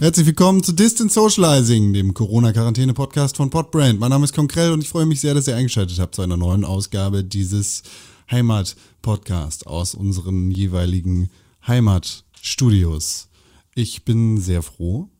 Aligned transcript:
Herzlich 0.00 0.24
willkommen 0.24 0.62
zu 0.62 0.72
Distance 0.72 1.12
Socializing, 1.12 1.92
dem 1.92 2.14
Corona-Quarantäne-Podcast 2.14 3.36
von 3.36 3.50
Podbrand. 3.50 4.00
Mein 4.00 4.08
Name 4.08 4.24
ist 4.24 4.34
Konkrell 4.34 4.72
und 4.72 4.80
ich 4.80 4.88
freue 4.88 5.04
mich 5.04 5.20
sehr, 5.20 5.34
dass 5.34 5.46
ihr 5.46 5.54
eingeschaltet 5.54 5.98
habt 5.98 6.14
zu 6.14 6.22
einer 6.22 6.38
neuen 6.38 6.64
Ausgabe 6.64 7.22
dieses 7.22 7.82
Heimat-Podcasts 8.30 9.66
aus 9.66 9.94
unseren 9.94 10.50
jeweiligen 10.52 11.28
Heimatstudios. 11.66 13.28
Ich 13.74 14.06
bin 14.06 14.40
sehr 14.40 14.62
froh, 14.62 15.10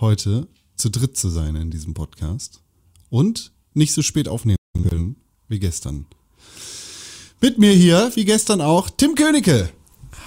heute 0.00 0.48
zu 0.74 0.88
dritt 0.88 1.18
zu 1.18 1.28
sein 1.28 1.54
in 1.54 1.70
diesem 1.70 1.92
Podcast 1.92 2.62
und 3.10 3.52
nicht 3.74 3.92
so 3.92 4.00
spät 4.00 4.26
aufnehmen 4.26 4.56
können 4.88 5.16
wie 5.48 5.58
gestern. 5.58 6.06
Mit 7.42 7.58
mir 7.58 7.72
hier, 7.72 8.10
wie 8.14 8.24
gestern 8.24 8.62
auch, 8.62 8.88
Tim 8.88 9.16
Königke. 9.16 9.68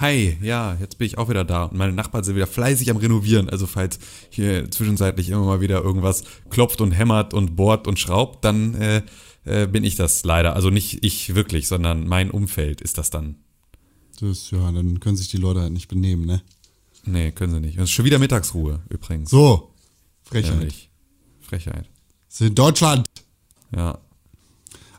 Hi, 0.00 0.36
ja, 0.42 0.76
jetzt 0.80 0.98
bin 0.98 1.06
ich 1.06 1.18
auch 1.18 1.28
wieder 1.28 1.44
da 1.44 1.64
und 1.64 1.76
meine 1.76 1.92
Nachbarn 1.92 2.24
sind 2.24 2.34
wieder 2.34 2.48
fleißig 2.48 2.90
am 2.90 2.96
Renovieren. 2.96 3.48
Also 3.48 3.66
falls 3.66 4.00
hier 4.28 4.68
zwischenzeitlich 4.70 5.28
immer 5.30 5.44
mal 5.44 5.60
wieder 5.60 5.82
irgendwas 5.82 6.24
klopft 6.50 6.80
und 6.80 6.90
hämmert 6.90 7.32
und 7.32 7.54
bohrt 7.54 7.86
und 7.86 8.00
schraubt, 8.00 8.44
dann 8.44 8.74
äh, 8.74 9.02
äh, 9.44 9.66
bin 9.68 9.84
ich 9.84 9.94
das 9.94 10.24
leider. 10.24 10.56
Also 10.56 10.70
nicht 10.70 11.04
ich 11.04 11.34
wirklich, 11.36 11.68
sondern 11.68 12.08
mein 12.08 12.32
Umfeld 12.32 12.80
ist 12.80 12.98
das 12.98 13.10
dann. 13.10 13.36
Das, 14.20 14.50
ja, 14.50 14.72
dann 14.72 14.98
können 14.98 15.16
sich 15.16 15.28
die 15.28 15.36
Leute 15.36 15.60
halt 15.60 15.72
nicht 15.72 15.88
benehmen, 15.88 16.24
ne? 16.24 16.42
Nee, 17.04 17.30
können 17.32 17.52
sie 17.52 17.60
nicht. 17.60 17.76
Es 17.76 17.84
ist 17.84 17.90
schon 17.90 18.04
wieder 18.04 18.18
Mittagsruhe 18.18 18.80
übrigens. 18.88 19.30
So, 19.30 19.74
Frechheit. 20.22 20.54
Ehrlich. 20.54 20.90
Frechheit. 21.40 21.88
Das 22.28 22.40
ist 22.40 22.48
in 22.48 22.54
Deutschland. 22.54 23.06
Ja. 23.74 23.98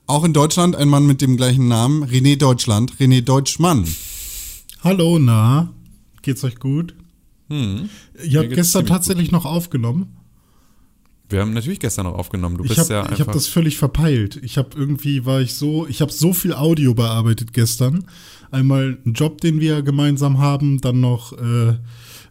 Auch 0.08 0.24
in 0.24 0.34
Deutschland 0.34 0.76
ein 0.76 0.88
Mann 0.88 1.08
mit 1.08 1.22
dem 1.22 1.36
gleichen 1.36 1.68
Namen, 1.68 2.06
René 2.06 2.38
Deutschland, 2.38 2.96
René 2.98 3.22
Deutschmann. 3.22 3.86
Hallo, 4.86 5.18
na, 5.18 5.74
geht's 6.22 6.44
euch 6.44 6.60
gut? 6.60 6.94
Hm. 7.50 7.90
Ihr 8.24 8.40
habt 8.40 8.52
gestern 8.52 8.86
tatsächlich 8.86 9.32
noch 9.32 9.44
aufgenommen. 9.44 10.16
Wir 11.28 11.42
haben 11.42 11.54
natürlich 11.56 11.80
gestern 11.80 12.06
noch 12.06 12.14
aufgenommen. 12.14 12.58
Du 12.58 12.66
Ich 12.66 12.70
bist 12.70 12.82
habe 12.82 12.94
ja 12.94 13.04
ich 13.06 13.10
einfach. 13.14 13.26
hab 13.26 13.34
das 13.34 13.48
völlig 13.48 13.78
verpeilt. 13.78 14.40
Ich 14.44 14.60
habe 14.60 14.78
irgendwie 14.78 15.26
war 15.26 15.42
ich 15.42 15.56
so, 15.56 15.88
ich 15.88 16.02
habe 16.02 16.12
so 16.12 16.34
viel 16.34 16.54
Audio 16.54 16.94
bearbeitet 16.94 17.52
gestern. 17.52 18.06
Einmal 18.52 19.00
einen 19.04 19.16
Job, 19.16 19.42
den 19.42 19.60
wir 19.60 19.82
gemeinsam 19.82 20.38
haben, 20.38 20.80
dann 20.82 21.00
noch 21.00 21.34
äh, 21.34 21.80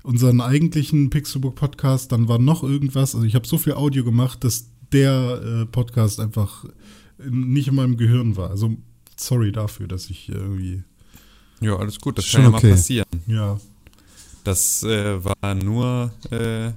unseren 0.05 0.41
eigentlichen 0.41 1.11
Pixelbook 1.11 1.57
Podcast, 1.57 2.13
dann 2.13 2.29
war 2.29 2.39
noch 2.39 2.63
irgendwas. 2.63 3.17
Also 3.17 3.27
ich 3.27 3.35
habe 3.35 3.49
so 3.49 3.59
viel 3.59 3.73
Audio 3.73 4.05
gemacht, 4.05 4.45
dass 4.45 4.71
der 4.93 5.43
äh, 5.43 5.67
Podcast 5.67 6.21
einfach 6.21 6.65
in, 7.19 7.53
nicht 7.53 7.67
in 7.67 7.75
meinem 7.75 7.97
Gehirn 7.97 8.37
war. 8.37 8.51
Also 8.51 8.77
sorry 9.17 9.51
dafür, 9.51 9.89
dass 9.89 10.09
ich 10.09 10.29
irgendwie 10.29 10.85
ja, 11.61 11.77
alles 11.77 12.01
gut, 12.01 12.19
das 12.19 12.27
Ist 12.27 12.33
kann 12.33 12.41
ja 12.43 12.45
schon 12.47 12.53
mal 12.53 12.59
okay. 12.59 12.71
passieren. 12.73 13.07
ja 13.27 13.59
Das 14.45 14.83
äh, 14.83 15.25
war 15.25 15.55
nur, 15.55 16.13
äh, 16.31 16.73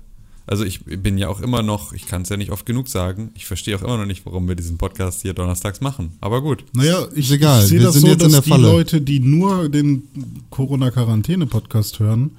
also 0.45 0.63
ich 0.63 0.85
bin 0.85 1.17
ja 1.17 1.27
auch 1.27 1.41
immer 1.41 1.61
noch, 1.61 1.91
ich 1.91 2.05
kann 2.07 2.21
es 2.21 2.29
ja 2.29 2.37
nicht 2.37 2.51
oft 2.51 2.65
genug 2.65 2.87
sagen, 2.87 3.31
ich 3.35 3.45
verstehe 3.45 3.75
auch 3.75 3.81
immer 3.81 3.97
noch 3.97 4.05
nicht, 4.05 4.25
warum 4.25 4.47
wir 4.47 4.55
diesen 4.55 4.77
Podcast 4.77 5.21
hier 5.21 5.33
donnerstags 5.33 5.81
machen. 5.81 6.13
Aber 6.21 6.41
gut. 6.41 6.63
Naja, 6.73 7.05
ich, 7.13 7.25
Ist 7.25 7.31
egal, 7.35 7.61
ich 7.63 7.67
sehe 7.69 7.79
das 7.81 7.93
sind 7.93 8.01
so, 8.01 8.07
jetzt 8.07 8.23
in 8.23 8.31
dass 8.31 8.31
der 8.31 8.41
die 8.41 8.49
Falle. 8.49 8.67
Leute, 8.71 9.01
die 9.01 9.19
nur 9.19 9.67
den 9.67 10.03
Corona-Quarantäne-Podcast 10.49 11.99
hören, 11.99 12.31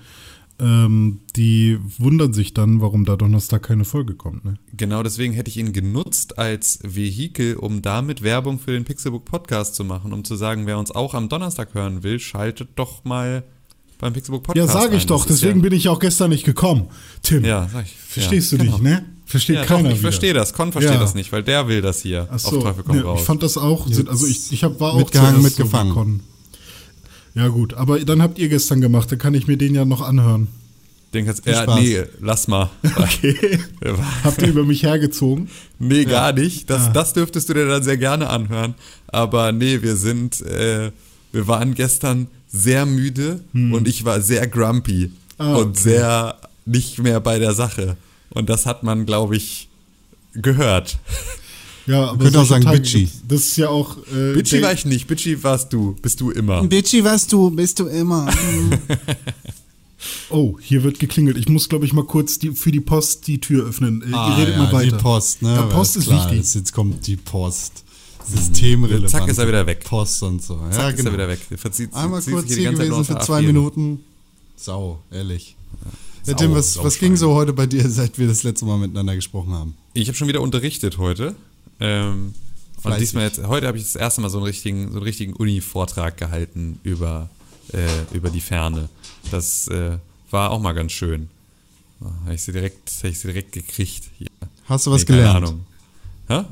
ähm, 0.61 1.21
die 1.37 1.79
wundern 1.99 2.33
sich 2.33 2.53
dann, 2.55 2.81
warum 2.81 3.05
da 3.05 3.17
Donnerstag 3.17 3.63
keine 3.63 3.85
Folge 3.85 4.15
kommt. 4.15 4.45
Ne? 4.45 4.55
Genau 4.77 5.03
deswegen 5.03 5.33
hätte 5.33 5.51
ich 5.51 5.57
ihn 5.57 5.73
genutzt 5.73 6.39
als 6.39 6.81
Vehikel, 6.83 7.57
um 7.57 7.81
damit 7.83 8.23
Werbung 8.23 8.59
für 8.59 8.73
den 8.73 8.85
Pixelbook 8.85 9.25
Podcast 9.25 9.75
zu 9.77 9.85
machen, 9.85 10.13
um 10.13 10.25
zu 10.25 10.35
sagen, 10.37 10.67
wer 10.67 10.79
uns 10.79 10.91
auch 10.91 11.15
am 11.15 11.29
Donnerstag 11.29 11.75
hören 11.75 12.03
will, 12.03 12.19
schaltet 12.19 12.71
doch 12.77 13.05
mal 13.05 13.45
beim 14.01 14.13
Pixelbook 14.13 14.43
Ja, 14.55 14.65
Podcast 14.65 14.73
sage 14.85 14.97
ich 14.97 15.03
ein. 15.05 15.09
doch, 15.09 15.27
Das 15.27 15.41
deswegen 15.41 15.61
ja, 15.61 15.63
bin 15.69 15.73
ich 15.73 15.89
auch 15.89 15.99
gestern 16.01 16.31
nicht 16.31 16.45
gekommen. 16.45 16.89
Tim, 17.23 17.45
Ja, 17.45 17.69
sag 17.73 17.85
ich. 17.87 17.93
verstehst 17.97 18.53
ja, 18.53 18.59
du 18.59 18.65
genau. 18.65 18.77
dich, 18.79 18.85
ne? 18.85 19.05
Versteht 19.27 19.57
Ja, 19.57 19.65
keiner 19.65 19.83
doch, 19.83 19.89
ich 19.91 19.99
wieder. 19.99 20.03
verstehe 20.11 20.33
das. 20.33 20.53
Con 20.55 20.73
versteht 20.73 20.95
Ja. 20.95 21.01
das 21.01 21.15
nicht, 21.15 21.31
weil 21.33 21.43
der 21.43 21.69
will 21.69 21.83
das 21.83 22.01
hier. 22.03 22.29
Ach 22.31 22.39
so, 22.39 22.57
auf 22.59 22.63
Teufel 22.65 22.83
komm 22.85 22.97
ne, 22.97 23.03
raus. 23.03 23.21
ich 23.21 23.27
fand 23.27 23.43
das 23.43 23.59
auch, 23.59 23.87
also 23.87 24.27
ich, 24.27 24.53
ich 24.53 24.65
hab, 24.65 24.81
war 24.81 24.95
auch 24.95 24.99
Mitgehangen, 24.99 25.43
mitgefangen. 25.43 26.21
Ja 27.39 27.49
gut, 27.49 27.75
aber 27.75 28.01
dann 28.01 28.21
habt 28.21 28.37
ihr 28.41 28.49
gestern 28.49 28.81
gemacht, 28.81 29.13
dann 29.13 29.19
kann 29.21 29.33
ich 29.35 29.47
mir 29.47 29.57
den 29.57 29.73
ja 29.73 29.85
noch 29.85 30.01
anhören. 30.01 30.49
Den 31.15 31.25
kannst, 31.25 31.45
Viel 31.45 31.53
ja, 31.53 31.63
Spaß. 31.63 31.81
nee, 31.81 32.03
lass 32.21 32.49
mal. 32.49 32.69
Okay. 32.97 33.61
Habt 34.25 34.43
ihr 34.43 34.49
über 34.49 34.65
mich 34.65 34.83
hergezogen? 34.83 35.49
Nee, 35.79 36.05
gar 36.05 36.33
nicht. 36.33 36.69
Das, 36.69 36.93
das 36.93 37.13
dürftest 37.13 37.49
du 37.49 37.55
dir 37.55 37.67
dann 37.69 37.83
sehr 37.85 37.97
gerne 37.97 38.29
anhören. 38.29 38.75
Aber 39.07 39.53
nee, 39.53 39.81
wir 39.83 39.95
sind, 39.95 40.41
äh, 40.43 40.91
wir 41.33 41.47
waren 41.47 41.75
gestern 41.75 42.27
sehr 42.49 42.87
müde 42.87 43.41
und 43.53 43.87
ich 43.87 44.05
war 44.05 44.21
sehr 44.21 44.47
grumpy 44.49 45.13
Ah, 45.39 45.55
und 45.55 45.69
okay. 45.71 45.81
sehr 45.81 46.37
nicht 46.67 46.99
mehr 46.99 47.21
bei 47.21 47.39
der 47.39 47.55
Sache. 47.55 47.97
Und 48.31 48.51
das 48.51 48.67
hat 48.67 48.83
man, 48.83 49.07
glaube 49.07 49.37
ich, 49.37 49.69
gehört. 50.35 50.99
Ja, 51.89 52.11
aber 52.11 52.25
könnte 52.25 52.41
auch 52.41 52.47
sagen 52.47 52.65
Tage 52.65 52.81
bitchy. 52.81 53.09
Das 53.27 53.41
ist 53.41 53.57
ja 53.57 53.71
auch. 53.71 53.97
Äh, 54.13 54.35
Bitchy 54.35 54.61
war 54.61 54.73
ich 54.73 54.85
nicht, 54.85 55.07
Bitchy 55.07 55.43
warst 55.43 55.73
du, 55.73 55.97
bist 56.03 56.21
du 56.21 56.31
immer. 56.31 56.63
Bitchy, 56.63 57.03
was 57.03 57.27
du, 57.27 57.51
bist 57.51 57.79
du 57.81 57.87
immer. 57.87 58.31
Oh, 60.31 60.59
hier 60.63 60.85
wird 60.85 61.01
geklingelt. 61.01 61.37
Ich 61.37 61.49
muss, 61.49 61.69
glaube 61.69 61.85
ich, 61.85 61.93
mal 61.93 62.05
kurz 62.05 62.39
die, 62.39 62.53
für 62.53 62.71
die 62.71 62.81
Post 62.81 63.27
die 63.27 63.41
Tür 63.41 63.67
öffnen. 63.67 64.03
Äh, 64.03 64.11
ihr 64.11 64.37
redet 64.39 64.57
mal 64.57 64.73
weiter. 64.73 64.95
Ah, 64.95 64.97
Die 64.97 65.03
Post, 65.03 65.43
ne? 65.43 65.55
Ja, 65.55 65.63
Post 65.63 65.97
ist 65.97 66.05
klar, 66.05 66.25
wichtig. 66.25 66.39
Jetzt, 66.39 66.55
jetzt 66.55 66.73
kommt 66.73 67.05
die 67.07 67.17
Post. 67.17 67.85
Systemrelevant. 68.25 69.11
Zack, 69.11 69.27
ist 69.27 69.39
er 69.39 69.49
wieder 69.49 69.67
weg. 69.67 69.83
Post 69.85 70.23
und 70.23 70.41
so. 70.43 70.57
Zack, 70.71 70.79
ja, 70.79 70.89
ist 70.91 70.97
genau. 70.99 71.11
er 71.11 71.15
wieder 71.15 71.29
weg. 71.29 71.41
Verzieht, 71.57 71.93
Einmal 71.95 72.23
zieht 72.23 72.35
kurz 72.35 72.55
hier 72.55 72.65
ganze 72.65 72.79
Zeit 72.81 72.89
nur 72.89 72.99
gewesen 72.99 73.17
für 73.19 73.25
zwei 73.25 73.41
A4. 73.41 73.47
Minuten. 73.47 74.01
Sau, 74.57 75.01
ehrlich. 75.11 75.57
Ja, 76.27 76.35
Tim, 76.35 76.55
was, 76.55 76.79
was 76.83 76.99
ging 76.99 77.17
so 77.17 77.35
heute 77.35 77.53
bei 77.53 77.67
dir, 77.67 77.89
seit 77.89 78.19
wir 78.19 78.29
das 78.29 78.43
letzte 78.43 78.67
Mal 78.67 78.79
miteinander 78.79 79.17
gesprochen 79.17 79.53
haben? 79.53 79.75
Ich 79.95 80.09
habe 80.09 80.17
schon 80.17 80.29
wieder 80.29 80.43
unterrichtet 80.43 80.99
heute. 80.99 81.35
Ähm, 81.81 82.35
und 82.83 83.01
diesmal 83.01 83.25
jetzt, 83.25 83.43
heute 83.45 83.67
habe 83.67 83.77
ich 83.79 83.85
das 83.85 83.97
erste 83.97 84.21
Mal 84.21 84.29
so 84.31 84.39
einen 84.39 84.47
richtigen, 84.47 84.89
so 84.89 84.97
einen 84.99 85.03
richtigen 85.03 85.33
Uni-Vortrag 85.35 86.17
gehalten 86.17 86.79
über, 86.85 87.29
äh, 87.73 88.17
über 88.17 88.31
die 88.31 88.41
Ferne. 88.41 88.89
Das 89.31 89.69
äh, 89.69 89.99
war 90.31 90.51
auch 90.51 90.61
mal 90.61 90.73
ganz 90.73 90.93
schön. 90.93 91.29
Oh, 92.01 92.07
habe 92.25 92.35
ich 92.35 92.43
sie 92.43 92.53
direkt, 92.53 92.91
hab 93.03 93.11
ich 93.11 93.19
sie 93.19 93.29
direkt 93.29 93.53
gekriegt. 93.53 94.05
Hier. 94.19 94.29
Hast 94.67 94.87
du 94.87 94.91
was 94.93 95.01
Nee, 95.03 95.07
keine 95.07 95.19
gelernt? 95.23 95.37
Ahnung. 95.49 95.67
Hä? 96.29 96.45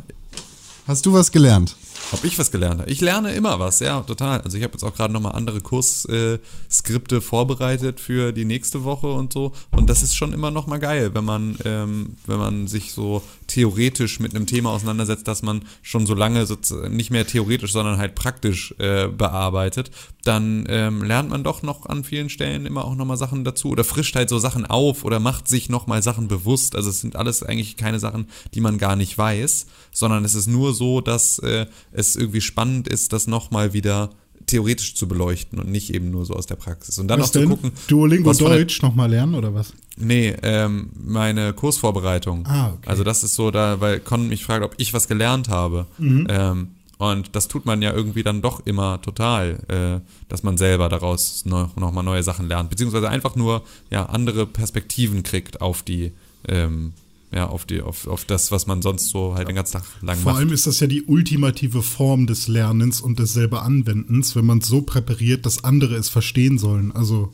Hast 0.86 1.06
du 1.06 1.12
was 1.12 1.30
gelernt? 1.30 1.76
Ob 2.12 2.24
ich 2.24 2.38
was 2.38 2.50
gelernt? 2.50 2.82
Ich 2.86 3.00
lerne 3.00 3.34
immer 3.34 3.58
was, 3.58 3.80
ja, 3.80 4.00
total. 4.02 4.40
Also 4.42 4.56
ich 4.56 4.64
habe 4.64 4.72
jetzt 4.74 4.84
auch 4.84 4.94
gerade 4.94 5.12
nochmal 5.12 5.32
andere 5.32 5.60
Kursskripte 5.60 7.16
äh, 7.16 7.20
vorbereitet 7.20 8.00
für 8.00 8.32
die 8.32 8.44
nächste 8.44 8.84
Woche 8.84 9.08
und 9.08 9.32
so. 9.32 9.52
Und 9.72 9.90
das 9.90 10.02
ist 10.02 10.14
schon 10.14 10.32
immer 10.32 10.50
nochmal 10.50 10.78
geil, 10.78 11.14
wenn 11.14 11.24
man, 11.24 11.58
ähm, 11.64 12.16
wenn 12.26 12.38
man 12.38 12.66
sich 12.68 12.92
so 12.92 13.22
theoretisch 13.46 14.20
mit 14.20 14.34
einem 14.34 14.46
Thema 14.46 14.70
auseinandersetzt, 14.70 15.26
dass 15.26 15.42
man 15.42 15.62
schon 15.82 16.06
so 16.06 16.14
lange 16.14 16.46
nicht 16.88 17.10
mehr 17.10 17.26
theoretisch, 17.26 17.72
sondern 17.72 17.98
halt 17.98 18.14
praktisch 18.14 18.74
äh, 18.78 19.08
bearbeitet, 19.08 19.90
dann 20.24 20.64
ähm, 20.68 21.02
lernt 21.02 21.30
man 21.30 21.44
doch 21.44 21.62
noch 21.62 21.86
an 21.86 22.04
vielen 22.04 22.28
Stellen 22.28 22.66
immer 22.66 22.84
auch 22.84 22.96
nochmal 22.96 23.16
Sachen 23.16 23.44
dazu 23.44 23.70
oder 23.70 23.84
frischt 23.84 24.16
halt 24.16 24.28
so 24.28 24.38
Sachen 24.38 24.66
auf 24.66 25.04
oder 25.04 25.20
macht 25.20 25.48
sich 25.48 25.68
nochmal 25.68 26.02
Sachen 26.02 26.28
bewusst. 26.28 26.74
Also 26.76 26.90
es 26.90 27.00
sind 27.00 27.16
alles 27.16 27.42
eigentlich 27.42 27.76
keine 27.76 27.98
Sachen, 27.98 28.28
die 28.54 28.60
man 28.60 28.78
gar 28.78 28.96
nicht 28.96 29.16
weiß, 29.16 29.66
sondern 29.92 30.24
es 30.24 30.34
ist 30.34 30.46
nur 30.46 30.74
so, 30.74 31.00
dass 31.00 31.38
äh, 31.40 31.66
es 31.92 32.16
irgendwie 32.16 32.40
spannend 32.40 32.88
ist, 32.88 33.12
das 33.12 33.26
nochmal 33.26 33.72
wieder 33.72 34.10
theoretisch 34.46 34.94
zu 34.94 35.08
beleuchten 35.08 35.58
und 35.58 35.70
nicht 35.70 35.92
eben 35.92 36.10
nur 36.10 36.24
so 36.24 36.34
aus 36.34 36.46
der 36.46 36.54
Praxis. 36.54 36.98
Und 36.98 37.08
dann 37.08 37.20
Was 37.20 37.28
auch 37.28 37.32
zu 37.32 37.38
denn? 37.40 37.48
gucken. 37.48 37.72
Duolingo 37.88 38.32
Deutsch 38.32 38.80
nochmal 38.82 39.10
lernen 39.10 39.34
oder 39.34 39.54
was? 39.54 39.72
Nee, 39.96 40.36
ähm, 40.42 40.90
meine 40.94 41.52
Kursvorbereitung. 41.52 42.46
Ah, 42.46 42.68
okay. 42.68 42.88
Also 42.88 43.02
das 43.02 43.24
ist 43.24 43.34
so, 43.34 43.50
da, 43.50 43.80
weil 43.80 44.00
Con 44.00 44.28
mich 44.28 44.44
fragt, 44.44 44.64
ob 44.64 44.74
ich 44.76 44.94
was 44.94 45.08
gelernt 45.08 45.48
habe. 45.48 45.86
Mhm. 45.98 46.26
Ähm, 46.30 46.68
und 46.98 47.36
das 47.36 47.48
tut 47.48 47.66
man 47.66 47.82
ja 47.82 47.92
irgendwie 47.92 48.22
dann 48.22 48.40
doch 48.40 48.64
immer 48.64 49.02
total, 49.02 49.58
äh, 49.68 50.00
dass 50.28 50.42
man 50.42 50.56
selber 50.56 50.88
daraus 50.88 51.44
noch, 51.44 51.76
noch 51.76 51.92
mal 51.92 52.02
neue 52.02 52.22
Sachen 52.22 52.48
lernt, 52.48 52.70
beziehungsweise 52.70 53.08
einfach 53.10 53.36
nur 53.36 53.62
ja 53.90 54.06
andere 54.06 54.46
Perspektiven 54.46 55.22
kriegt 55.22 55.60
auf 55.60 55.82
die, 55.82 56.12
ähm, 56.48 56.94
ja 57.36 57.46
auf 57.46 57.64
die, 57.66 57.80
auf, 57.82 58.06
auf 58.06 58.24
das, 58.24 58.50
was 58.50 58.66
man 58.66 58.82
sonst 58.82 59.08
so 59.10 59.34
halt 59.34 59.48
den 59.48 59.54
ganzen 59.56 59.74
Tag 59.74 59.84
lang 60.02 60.16
Vor 60.18 60.32
macht. 60.32 60.40
allem 60.40 60.52
ist 60.52 60.66
das 60.66 60.80
ja 60.80 60.86
die 60.86 61.02
ultimative 61.02 61.82
Form 61.82 62.26
des 62.26 62.48
Lernens 62.48 63.00
und 63.00 63.18
des 63.18 63.32
selber 63.32 63.62
Anwendens, 63.62 64.34
wenn 64.34 64.44
man 64.46 64.58
es 64.58 64.66
so 64.68 64.82
präpariert, 64.82 65.46
dass 65.46 65.62
andere 65.64 65.94
es 65.96 66.08
verstehen 66.08 66.58
sollen. 66.58 66.92
Also 66.92 67.32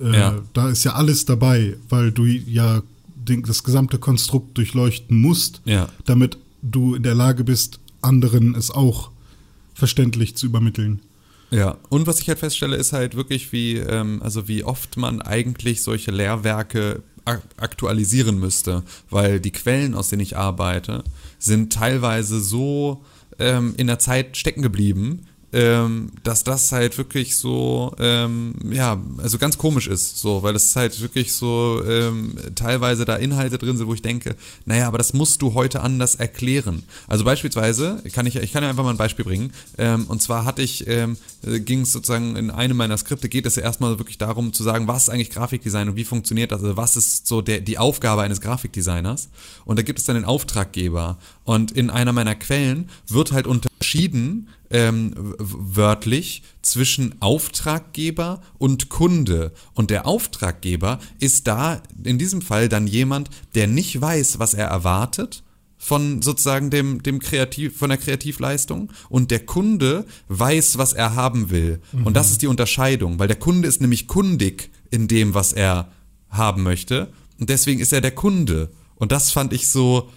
äh, 0.00 0.12
Ja. 0.16 0.42
da 0.52 0.68
ist 0.68 0.84
ja 0.84 0.92
alles 0.94 1.24
dabei, 1.24 1.76
weil 1.88 2.12
du 2.12 2.24
ja 2.24 2.82
den, 3.16 3.42
das 3.42 3.64
gesamte 3.64 3.98
Konstrukt 3.98 4.56
durchleuchten 4.58 5.16
musst, 5.20 5.62
Ja. 5.64 5.88
damit 6.04 6.36
du 6.62 6.94
in 6.94 7.02
der 7.02 7.14
Lage 7.14 7.42
bist, 7.44 7.80
anderen 8.02 8.54
es 8.54 8.70
auch 8.70 9.10
verständlich 9.74 10.36
zu 10.36 10.46
übermitteln. 10.46 11.00
Ja, 11.50 11.76
und 11.88 12.06
was 12.06 12.20
ich 12.20 12.28
halt 12.28 12.38
feststelle, 12.40 12.76
ist 12.76 12.92
halt 12.92 13.14
wirklich, 13.16 13.52
wie, 13.52 13.76
ähm, 13.76 14.20
also 14.22 14.48
wie 14.48 14.64
oft 14.64 14.96
man 14.96 15.22
eigentlich 15.22 15.82
solche 15.82 16.10
Lehrwerke 16.10 17.02
aktualisieren 17.24 18.38
müsste, 18.38 18.82
weil 19.10 19.40
die 19.40 19.52
Quellen, 19.52 19.94
aus 19.94 20.08
denen 20.08 20.22
ich 20.22 20.36
arbeite, 20.36 21.04
sind 21.38 21.72
teilweise 21.72 22.40
so 22.40 23.04
ähm, 23.38 23.74
in 23.76 23.86
der 23.86 23.98
Zeit 23.98 24.36
stecken 24.36 24.62
geblieben, 24.62 25.26
ähm, 25.54 26.10
dass 26.24 26.42
das 26.42 26.72
halt 26.72 26.98
wirklich 26.98 27.36
so, 27.36 27.94
ähm, 28.00 28.54
ja, 28.70 29.00
also 29.18 29.38
ganz 29.38 29.56
komisch 29.56 29.86
ist, 29.86 30.18
so, 30.18 30.42
weil 30.42 30.56
es 30.56 30.74
halt 30.74 31.00
wirklich 31.00 31.32
so 31.32 31.80
ähm, 31.88 32.36
teilweise 32.56 33.04
da 33.04 33.14
Inhalte 33.14 33.56
drin 33.56 33.76
sind, 33.76 33.86
wo 33.86 33.94
ich 33.94 34.02
denke, 34.02 34.34
naja, 34.66 34.88
aber 34.88 34.98
das 34.98 35.12
musst 35.12 35.42
du 35.42 35.54
heute 35.54 35.80
anders 35.80 36.16
erklären. 36.16 36.82
Also 37.06 37.24
beispielsweise, 37.24 38.02
kann 38.12 38.26
ich, 38.26 38.34
ich 38.34 38.52
kann 38.52 38.64
ja 38.64 38.68
einfach 38.68 38.82
mal 38.82 38.90
ein 38.90 38.96
Beispiel 38.96 39.24
bringen, 39.24 39.52
ähm, 39.78 40.06
und 40.08 40.20
zwar 40.20 40.44
hatte 40.44 40.60
ich, 40.60 40.88
ähm, 40.88 41.16
ging 41.42 41.82
es 41.82 41.92
sozusagen 41.92 42.34
in 42.34 42.50
einem 42.50 42.76
meiner 42.76 42.98
Skripte, 42.98 43.28
geht 43.28 43.46
es 43.46 43.54
ja 43.54 43.62
erstmal 43.62 43.98
wirklich 43.98 44.18
darum 44.18 44.52
zu 44.52 44.64
sagen, 44.64 44.88
was 44.88 45.04
ist 45.04 45.08
eigentlich 45.10 45.30
Grafikdesign 45.30 45.88
und 45.88 45.96
wie 45.96 46.04
funktioniert 46.04 46.50
das, 46.50 46.62
also 46.62 46.76
was 46.76 46.96
ist 46.96 47.28
so 47.28 47.42
der, 47.42 47.60
die 47.60 47.78
Aufgabe 47.78 48.22
eines 48.22 48.40
Grafikdesigners. 48.40 49.28
Und 49.64 49.78
da 49.78 49.82
gibt 49.82 50.00
es 50.00 50.04
dann 50.04 50.16
den 50.16 50.24
Auftraggeber. 50.24 51.16
Und 51.44 51.70
in 51.70 51.90
einer 51.90 52.12
meiner 52.12 52.34
Quellen 52.34 52.88
wird 53.06 53.30
halt 53.30 53.46
unterschieden, 53.46 54.48
ähm, 54.74 55.12
wörtlich 55.38 56.42
zwischen 56.60 57.14
Auftraggeber 57.22 58.42
und 58.58 58.88
Kunde. 58.88 59.52
Und 59.72 59.90
der 59.90 60.04
Auftraggeber 60.04 60.98
ist 61.20 61.46
da 61.46 61.80
in 62.02 62.18
diesem 62.18 62.42
Fall 62.42 62.68
dann 62.68 62.88
jemand, 62.88 63.30
der 63.54 63.68
nicht 63.68 64.00
weiß, 64.00 64.40
was 64.40 64.52
er 64.52 64.66
erwartet 64.66 65.44
von 65.78 66.22
sozusagen 66.22 66.70
dem, 66.70 67.04
dem 67.04 67.20
Kreativ, 67.20 67.78
von 67.78 67.90
der 67.90 67.98
Kreativleistung 67.98 68.90
und 69.08 69.30
der 69.30 69.46
Kunde 69.46 70.06
weiß, 70.26 70.76
was 70.76 70.92
er 70.92 71.14
haben 71.14 71.50
will. 71.50 71.80
Mhm. 71.92 72.06
Und 72.06 72.16
das 72.16 72.32
ist 72.32 72.42
die 72.42 72.48
Unterscheidung, 72.48 73.20
weil 73.20 73.28
der 73.28 73.38
Kunde 73.38 73.68
ist 73.68 73.80
nämlich 73.80 74.08
kundig 74.08 74.70
in 74.90 75.06
dem, 75.06 75.34
was 75.34 75.52
er 75.52 75.92
haben 76.30 76.64
möchte. 76.64 77.12
Und 77.38 77.48
deswegen 77.48 77.78
ist 77.78 77.92
er 77.92 78.00
der 78.00 78.14
Kunde. 78.14 78.70
Und 78.96 79.12
das 79.12 79.30
fand 79.30 79.52
ich 79.52 79.68
so, 79.68 80.10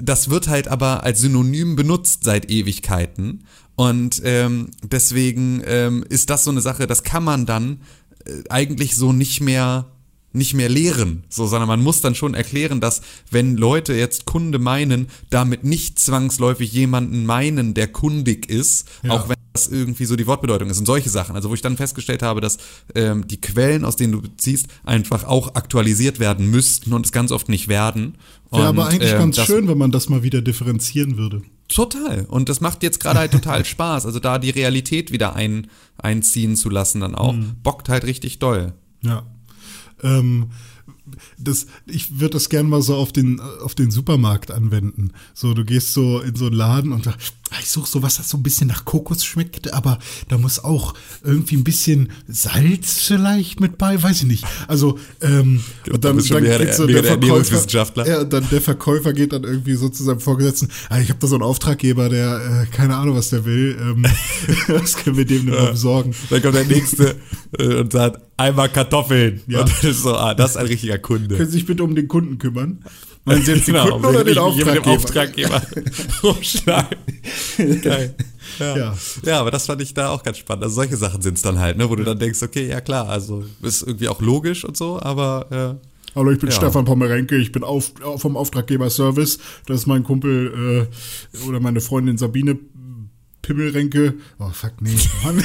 das 0.00 0.30
wird 0.30 0.48
halt 0.48 0.68
aber 0.68 1.02
als 1.04 1.20
Synonym 1.20 1.76
benutzt 1.76 2.24
seit 2.24 2.50
Ewigkeiten. 2.50 3.44
Und 3.74 4.22
ähm, 4.24 4.70
deswegen 4.82 5.62
ähm, 5.66 6.04
ist 6.08 6.30
das 6.30 6.44
so 6.44 6.50
eine 6.50 6.60
Sache, 6.60 6.86
das 6.86 7.02
kann 7.02 7.24
man 7.24 7.46
dann 7.46 7.80
äh, 8.24 8.42
eigentlich 8.48 8.96
so 8.96 9.12
nicht 9.12 9.40
mehr 9.40 9.86
nicht 10.32 10.54
mehr 10.54 10.68
lehren, 10.68 11.24
so, 11.28 11.46
sondern 11.46 11.68
man 11.68 11.82
muss 11.82 12.00
dann 12.00 12.14
schon 12.14 12.34
erklären, 12.34 12.80
dass 12.80 13.00
wenn 13.30 13.56
Leute 13.56 13.94
jetzt 13.94 14.26
Kunde 14.26 14.58
meinen, 14.58 15.08
damit 15.30 15.64
nicht 15.64 15.98
zwangsläufig 15.98 16.72
jemanden 16.72 17.24
meinen, 17.24 17.74
der 17.74 17.88
kundig 17.88 18.48
ist, 18.48 18.86
ja. 19.02 19.12
auch 19.12 19.28
wenn 19.28 19.36
das 19.54 19.68
irgendwie 19.68 20.04
so 20.04 20.16
die 20.16 20.26
Wortbedeutung 20.26 20.68
ist 20.68 20.78
und 20.78 20.86
solche 20.86 21.08
Sachen. 21.08 21.34
Also 21.34 21.48
wo 21.48 21.54
ich 21.54 21.62
dann 21.62 21.76
festgestellt 21.78 22.22
habe, 22.22 22.42
dass 22.42 22.58
ähm, 22.94 23.26
die 23.26 23.40
Quellen, 23.40 23.84
aus 23.84 23.96
denen 23.96 24.12
du 24.12 24.20
beziehst, 24.20 24.66
einfach 24.84 25.24
auch 25.24 25.54
aktualisiert 25.54 26.20
werden 26.20 26.50
müssten 26.50 26.92
und 26.92 27.06
es 27.06 27.12
ganz 27.12 27.32
oft 27.32 27.48
nicht 27.48 27.68
werden. 27.68 28.18
Wäre 28.50 28.66
aber 28.66 28.88
eigentlich 28.88 29.12
ähm, 29.12 29.18
ganz 29.18 29.40
schön, 29.40 29.68
wenn 29.68 29.78
man 29.78 29.90
das 29.90 30.08
mal 30.08 30.22
wieder 30.22 30.42
differenzieren 30.42 31.16
würde. 31.16 31.42
Total. 31.68 32.26
Und 32.28 32.48
das 32.48 32.60
macht 32.60 32.82
jetzt 32.82 33.00
gerade 33.00 33.18
halt 33.18 33.32
total 33.32 33.64
Spaß. 33.64 34.06
Also 34.06 34.20
da 34.20 34.38
die 34.38 34.50
Realität 34.50 35.10
wieder 35.12 35.34
ein, 35.34 35.68
einziehen 35.96 36.56
zu 36.56 36.68
lassen, 36.68 37.00
dann 37.00 37.14
auch, 37.14 37.32
mhm. 37.32 37.56
bockt 37.62 37.88
halt 37.88 38.04
richtig 38.04 38.38
doll. 38.38 38.74
Ja. 39.02 39.24
Ähm, 40.02 40.50
das, 41.38 41.66
ich 41.86 42.18
würde 42.18 42.34
das 42.34 42.48
gerne 42.48 42.68
mal 42.68 42.82
so 42.82 42.96
auf 42.96 43.12
den, 43.12 43.40
auf 43.40 43.74
den 43.74 43.90
Supermarkt 43.90 44.50
anwenden. 44.50 45.12
So, 45.34 45.54
du 45.54 45.64
gehst 45.64 45.92
so 45.92 46.20
in 46.20 46.34
so 46.34 46.46
einen 46.46 46.56
Laden 46.56 46.92
und 46.92 47.06
da, 47.06 47.14
ich 47.60 47.70
suche 47.70 47.88
so 47.88 48.02
was, 48.02 48.16
das 48.16 48.28
so 48.28 48.36
ein 48.36 48.42
bisschen 48.42 48.68
nach 48.68 48.84
Kokos 48.84 49.24
schmeckt, 49.24 49.72
aber 49.72 49.98
da 50.28 50.36
muss 50.38 50.62
auch 50.62 50.94
irgendwie 51.22 51.56
ein 51.56 51.64
bisschen 51.64 52.10
Salz 52.28 53.00
vielleicht 53.00 53.60
mit 53.60 53.78
bei, 53.78 54.02
weiß 54.02 54.22
ich 54.22 54.26
nicht. 54.26 54.44
Also, 54.68 54.98
ähm, 55.20 55.62
und 55.90 56.04
dann, 56.04 56.18
dann 56.18 56.44
geht 56.44 56.74
so 56.74 56.86
der, 56.86 57.02
der 57.02 57.04
Verkäufer, 57.04 58.06
ja, 58.06 58.24
dann 58.24 58.48
der 58.50 58.60
Verkäufer 58.60 59.12
geht 59.12 59.32
dann 59.32 59.44
irgendwie 59.44 59.74
so 59.74 59.88
zu 59.88 60.02
seinem 60.02 60.20
Vorgesetzten, 60.20 60.68
ah, 60.88 60.98
ich 60.98 61.08
habe 61.08 61.20
da 61.20 61.26
so 61.26 61.36
einen 61.36 61.44
Auftraggeber, 61.44 62.08
der, 62.08 62.64
äh, 62.64 62.74
keine 62.74 62.96
Ahnung, 62.96 63.16
was 63.16 63.30
der 63.30 63.44
will, 63.44 63.76
ähm, 63.80 64.04
was 64.68 64.96
können 64.96 65.16
wir 65.16 65.24
dem 65.24 65.46
denn 65.46 65.54
mal 65.54 65.70
besorgen? 65.72 66.14
Dann 66.30 66.42
kommt 66.42 66.54
der 66.54 66.64
Nächste 66.64 67.16
äh, 67.58 67.74
und 67.76 67.92
sagt, 67.92 68.20
einmal 68.36 68.68
Kartoffeln. 68.68 69.40
Ja. 69.46 69.60
Und 69.60 69.70
das 69.70 69.84
ist 69.84 70.02
so, 70.02 70.14
ah, 70.14 70.34
das 70.34 70.52
ist 70.52 70.56
ein 70.56 70.66
richtiger 70.66 70.98
Kunde. 70.98 71.36
Können 71.36 71.50
Sie 71.50 71.58
sich 71.58 71.66
bitte 71.66 71.84
um 71.84 71.94
den 71.94 72.08
Kunden 72.08 72.38
kümmern? 72.38 72.84
Meinen 73.26 73.42
Sie 73.42 73.52
jetzt 73.52 73.66
den 73.66 73.74
genau, 73.74 73.90
Kunden 73.90 74.06
oder 74.06 74.24
den 74.24 74.38
Auftraggeber? 74.38 75.62
Auftraggeber. 76.22 76.88
Geil. 77.82 78.14
Ja. 78.60 78.76
ja. 78.76 78.96
Ja. 79.24 79.40
aber 79.40 79.50
das 79.50 79.66
fand 79.66 79.82
ich 79.82 79.92
da 79.92 80.10
auch 80.10 80.22
ganz 80.22 80.38
spannend. 80.38 80.62
Also 80.62 80.76
solche 80.76 80.96
Sachen 80.96 81.20
sind 81.20 81.34
es 81.34 81.42
dann 81.42 81.58
halt, 81.58 81.76
ne, 81.76 81.90
wo 81.90 81.96
du 81.96 82.04
dann 82.04 82.20
denkst, 82.20 82.40
okay, 82.42 82.68
ja 82.68 82.80
klar, 82.80 83.08
also 83.08 83.44
ist 83.62 83.82
irgendwie 83.82 84.08
auch 84.08 84.20
logisch 84.20 84.64
und 84.64 84.76
so, 84.76 85.00
aber 85.02 85.78
äh, 85.80 85.86
Hallo, 86.14 86.30
ich 86.30 86.38
bin 86.38 86.48
ja. 86.48 86.56
Stefan 86.56 86.86
Pomerenke, 86.86 87.36
ich 87.36 87.52
bin 87.52 87.62
auf, 87.62 87.92
vom 88.16 88.38
Auftraggeber 88.38 88.88
Service. 88.88 89.38
Das 89.66 89.80
ist 89.80 89.86
mein 89.86 90.02
Kumpel 90.02 90.88
äh, 90.88 91.46
oder 91.46 91.60
meine 91.60 91.82
Freundin 91.82 92.16
Sabine 92.16 92.58
Pimmelränke. 93.46 94.14
Oh, 94.40 94.50
fuck, 94.52 94.72
nee. 94.80 94.96
Mann. 95.24 95.36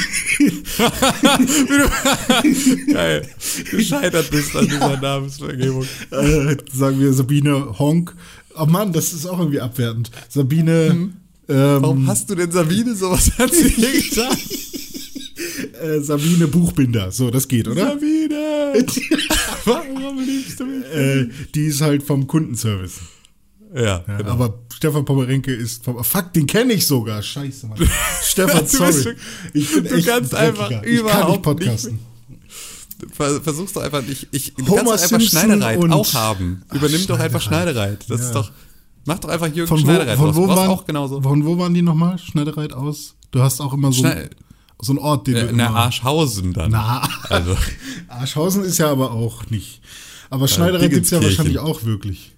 Geil. 2.91 3.27
Gescheitert 3.69 4.31
bist 4.31 4.55
an 4.55 4.67
dieser 4.67 4.99
Namensvergebung. 4.99 5.85
Äh, 6.09 6.57
sagen 6.73 6.99
wir 6.99 7.13
Sabine 7.13 7.77
Honk. 7.77 8.15
Oh 8.57 8.65
Mann, 8.65 8.91
das 8.91 9.13
ist 9.13 9.27
auch 9.27 9.37
irgendwie 9.37 9.61
abwertend. 9.61 10.09
Sabine. 10.29 10.89
Hm. 10.89 11.13
Ähm, 11.47 11.81
Warum 11.81 12.07
hast 12.07 12.27
du 12.29 12.35
denn 12.35 12.51
Sabine 12.51 12.95
sowas 12.95 13.31
hat 13.37 13.53
sie 13.53 13.69
dir 13.75 13.91
getan? 13.91 14.35
äh, 15.81 15.99
Sabine 15.99 16.47
Buchbinder. 16.47 17.11
So, 17.11 17.29
das 17.29 17.47
geht, 17.47 17.67
oder? 17.67 17.89
Sabine! 17.89 18.83
Warum 19.65 20.25
liebst 20.25 20.59
du 20.59 20.65
mich? 20.65 20.85
Äh, 20.91 21.29
die 21.53 21.65
ist 21.65 21.81
halt 21.81 22.01
vom 22.01 22.25
Kundenservice. 22.25 22.99
Ja, 23.73 24.03
ja 24.07 24.17
genau. 24.17 24.31
Aber 24.31 24.59
Stefan 24.73 25.05
Pomerenke 25.05 25.53
ist. 25.53 25.83
Fuck, 25.85 26.33
den 26.33 26.47
kenne 26.47 26.73
ich 26.73 26.85
sogar. 26.85 27.21
Scheiße, 27.21 27.67
Mann. 27.67 27.77
Stefan, 28.23 28.67
sorry. 28.67 29.15
ich 29.53 29.73
bin 29.73 29.83
du 29.85 29.95
echt 29.95 30.07
kannst 30.07 30.35
einfach 30.35 30.83
überhaupt 30.83 30.85
ich 30.85 31.05
kann 31.05 31.31
nicht 31.31 31.41
podcasten. 31.43 31.91
Nicht 31.93 32.11
Versuchst 33.43 33.75
doch 33.75 33.81
einfach 33.81 34.03
nicht. 34.03 34.27
Ich, 34.31 34.53
du 34.53 34.67
Homer 34.67 34.83
kannst 34.83 35.11
doch 35.11 35.13
einfach 35.13 35.27
Schneidereit 35.27 35.91
auch 35.91 36.13
haben. 36.13 36.63
Ach, 36.69 36.75
Übernimm 36.75 37.07
doch 37.07 37.19
einfach 37.19 37.41
Schneidereit. 37.41 38.05
Das 38.07 38.19
ja. 38.19 38.27
ist 38.27 38.35
doch. 38.35 38.51
Mach 39.05 39.17
doch 39.17 39.29
einfach 39.29 39.47
Jürgen 39.47 39.67
von 39.67 39.79
wo, 39.79 39.83
Schneidereit 39.83 40.17
von 40.17 40.35
wo 40.35 40.47
waren, 40.47 40.69
auch 40.69 40.85
genauso. 40.85 41.21
Von 41.21 41.43
wo 41.45 41.57
waren 41.57 41.73
die 41.73 41.81
nochmal? 41.81 42.19
Schneidereit 42.19 42.73
aus? 42.73 43.15
Du 43.31 43.41
hast 43.41 43.59
auch 43.59 43.73
immer 43.73 43.91
so, 43.91 44.01
Schne 44.01 44.29
so 44.79 44.91
einen 44.91 44.99
Ort, 44.99 45.27
den 45.27 45.35
äh, 45.35 45.47
du. 45.47 45.55
Na, 45.55 45.69
Arschhausen 45.69 46.53
dann. 46.53 46.71
Na, 46.71 47.07
also. 47.29 47.55
Arschhausen 48.07 48.63
ist 48.63 48.77
ja 48.77 48.91
aber 48.91 49.11
auch 49.11 49.49
nicht. 49.49 49.81
Aber 50.29 50.47
Schneidereit 50.47 50.91
gibt 50.91 51.05
es 51.05 51.11
ja 51.11 51.21
wahrscheinlich 51.21 51.59
auch 51.59 51.83
wirklich. 51.83 52.30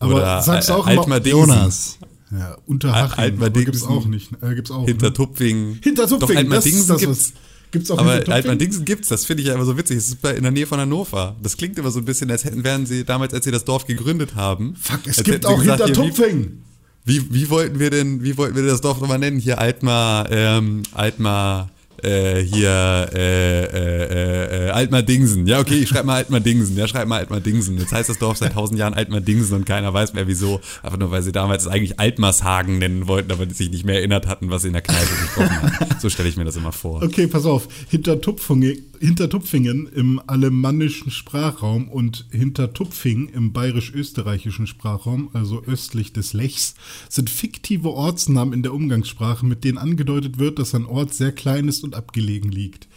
Aber 0.00 0.16
Oder 0.16 0.42
sagst 0.42 0.68
du 0.68 0.74
auch 0.74 0.86
immer 0.88 1.24
Jonas. 1.24 1.98
Ja, 2.32 2.56
Unterhaching 2.66 3.38
gibt 3.54 3.74
es 3.74 3.84
auch 3.84 4.06
nicht. 4.06 4.30
Äh, 4.40 4.54
gibt's 4.54 4.70
auch, 4.70 4.86
Hintertupfing. 4.86 5.70
Ne? 5.72 5.78
Hintertupfing, 5.82 6.36
Altmar-Dingsen 6.36 6.96
gibt's. 6.96 7.32
Gibt's 7.72 7.90
auch 7.90 7.98
Aber 7.98 8.22
Altmar-Dingsen 8.28 8.84
gibt's, 8.84 9.08
das 9.08 9.24
finde 9.24 9.42
ich 9.42 9.48
immer 9.48 9.64
so 9.64 9.76
witzig. 9.76 9.98
Es 9.98 10.08
ist 10.08 10.24
in 10.24 10.42
der 10.42 10.52
Nähe 10.52 10.66
von 10.66 10.78
Hannover. 10.78 11.36
Das 11.42 11.56
klingt 11.56 11.78
immer 11.78 11.90
so 11.90 11.98
ein 11.98 12.04
bisschen, 12.04 12.30
als 12.30 12.44
hätten 12.44 12.64
wären 12.64 12.86
sie 12.86 13.04
damals, 13.04 13.34
als 13.34 13.44
sie 13.44 13.50
das 13.50 13.64
Dorf 13.64 13.86
gegründet 13.86 14.34
haben. 14.36 14.74
Fuck, 14.76 15.00
es 15.06 15.22
gibt 15.22 15.44
auch 15.44 15.58
gesagt, 15.58 15.84
Hintertupfing. 15.84 16.62
Wie, 17.04 17.20
wie, 17.20 17.34
wie, 17.34 17.50
wollten 17.50 17.78
wir 17.78 17.90
denn, 17.90 18.22
wie 18.22 18.36
wollten 18.36 18.56
wir 18.56 18.64
das 18.64 18.80
Dorf 18.80 19.00
nochmal 19.00 19.18
nennen? 19.18 19.38
Hier 19.38 19.58
Altmar, 19.58 20.30
ähm, 20.30 20.82
Altmar, 20.92 21.70
äh, 22.04 22.42
hier 22.42 23.10
äh, 23.14 23.64
äh, 23.64 24.66
äh, 24.66 24.70
Altmar 24.70 25.02
Dingsen. 25.02 25.46
Ja, 25.46 25.60
okay, 25.60 25.78
ich 25.78 25.88
schreibe 25.88 26.06
mal 26.06 26.16
Altmar 26.16 26.40
Dingsen. 26.40 26.76
Ja, 26.76 26.86
schreib 26.88 27.08
mal 27.08 27.18
Altmar 27.18 27.40
Dingsen. 27.40 27.78
Jetzt 27.78 27.92
heißt 27.92 28.08
das 28.08 28.18
Dorf 28.18 28.36
seit 28.38 28.52
tausend 28.52 28.78
Jahren 28.78 28.94
Altmar 28.94 29.20
Dingsen 29.20 29.54
und 29.54 29.66
keiner 29.66 29.92
weiß 29.92 30.14
mehr 30.14 30.26
wieso. 30.26 30.60
Einfach 30.82 30.98
nur, 30.98 31.10
weil 31.10 31.22
sie 31.22 31.32
damals 31.32 31.66
eigentlich 31.66 31.98
Altmarshagen 31.98 32.78
nennen 32.78 33.06
wollten, 33.06 33.32
aber 33.32 33.48
sich 33.50 33.70
nicht 33.70 33.84
mehr 33.84 33.96
erinnert 33.96 34.26
hatten, 34.26 34.50
was 34.50 34.62
sie 34.62 34.68
in 34.68 34.74
der 34.74 34.82
Kneipe 34.82 35.10
gesprochen 35.20 35.62
haben. 35.62 36.00
So 36.00 36.10
stelle 36.10 36.28
ich 36.28 36.36
mir 36.36 36.44
das 36.44 36.56
immer 36.56 36.72
vor. 36.72 37.02
Okay, 37.02 37.26
pass 37.26 37.44
auf. 37.44 37.68
Hintertupfingen, 37.88 38.78
Hintertupfingen 39.00 39.86
im 39.86 40.20
alemannischen 40.26 41.10
Sprachraum 41.10 41.88
und 41.88 42.26
Hintertupfing 42.30 43.28
im 43.28 43.52
bayerisch-österreichischen 43.52 44.66
Sprachraum, 44.66 45.30
also 45.32 45.62
östlich 45.64 46.12
des 46.12 46.32
Lechs, 46.32 46.74
sind 47.08 47.30
fiktive 47.30 47.90
Ortsnamen 47.90 48.54
in 48.54 48.62
der 48.62 48.74
Umgangssprache, 48.74 49.44
mit 49.44 49.64
denen 49.64 49.78
angedeutet 49.78 50.38
wird, 50.38 50.58
dass 50.58 50.74
ein 50.74 50.86
Ort 50.86 51.14
sehr 51.14 51.32
klein 51.32 51.68
ist 51.68 51.84
und 51.84 51.89
und 51.90 51.96
abgelegen 51.96 52.50
liegt. 52.50 52.88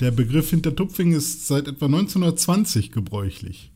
Der 0.00 0.10
Begriff 0.10 0.50
Hintertupfing 0.50 1.12
ist 1.12 1.46
seit 1.46 1.68
etwa 1.68 1.86
1920 1.86 2.92
gebräuchlich. 2.92 3.72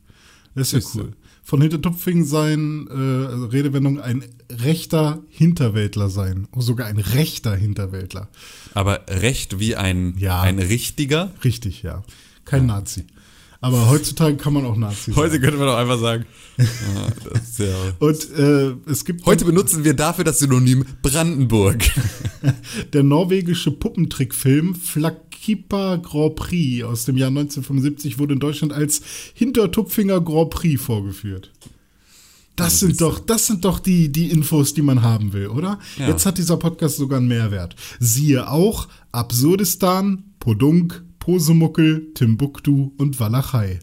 Das 0.55 0.73
ist 0.73 0.95
ja 0.95 1.03
cool. 1.03 1.13
Von 1.43 1.63
Hintertupfing 1.63 2.25
sein, 2.25 2.87
äh, 2.89 3.27
also 3.27 3.47
Redewendung, 3.47 4.01
ein 4.01 4.25
rechter 4.51 5.23
Hinterwäldler 5.31 6.09
sein. 6.09 6.47
Oder 6.53 6.63
sogar 6.63 6.87
ein 6.87 6.99
rechter 6.99 7.57
Hinterwäldler. 7.57 8.29
Aber 8.75 9.01
recht 9.09 9.59
wie 9.59 9.75
ein, 9.75 10.15
ja, 10.19 10.41
ein 10.41 10.59
richtiger? 10.59 11.33
Richtig, 11.43 11.83
ja. 11.83 12.05
Kein 12.45 12.69
ja. 12.69 12.75
Nazi. 12.75 13.07
Aber 13.63 13.91
heutzutage 13.91 14.37
kann 14.37 14.55
man 14.55 14.65
auch 14.65 14.77
Nazi 14.77 15.13
Heute 15.13 15.39
könnte 15.39 15.59
man 15.59 15.67
doch 15.67 15.77
einfach 15.77 15.99
sagen. 15.99 16.25
ja, 16.59 17.67
ja 17.67 17.75
Und 17.99 18.31
äh, 18.39 18.75
es 18.91 19.05
gibt. 19.05 19.27
Heute 19.27 19.45
benutzen 19.45 19.85
wir 19.85 19.95
dafür 19.95 20.25
das 20.25 20.39
Synonym 20.39 20.85
Brandenburg. 21.03 21.85
Der 22.95 23.03
norwegische 23.03 23.71
Puppentrickfilm 23.71 24.75
Flakipa 24.75 25.97
Grand 25.97 26.37
Prix 26.37 26.85
aus 26.85 27.05
dem 27.05 27.19
Jahr 27.19 27.29
1975 27.29 28.19
wurde 28.19 28.35
in 28.35 28.41
Deutschland 28.41 28.73
als 28.73 29.03
Hintertupfinger 29.35 30.23
Grand 30.23 30.51
Prix 30.51 30.83
vorgeführt. 30.83 31.53
Das 32.57 32.81
sind 32.81 33.01
doch, 33.01 33.19
das 33.19 33.47
sind 33.47 33.65
doch 33.65 33.79
die, 33.79 34.11
die 34.13 34.31
Infos, 34.31 34.75
die 34.75 34.83
man 34.83 35.03
haben 35.03 35.33
will, 35.33 35.49
oder? 35.49 35.79
Ja. 35.99 36.09
Jetzt 36.09 36.27
hat 36.27 36.37
dieser 36.37 36.57
Podcast 36.57 36.97
sogar 36.97 37.19
einen 37.19 37.29
Mehrwert. 37.29 37.75
Siehe 37.99 38.51
auch 38.51 38.89
Absurdistan, 39.13 40.25
Podunk, 40.41 41.03
Posemuckel, 41.21 42.13
Timbuktu 42.15 42.91
und 42.99 43.21
Walachei. 43.21 43.79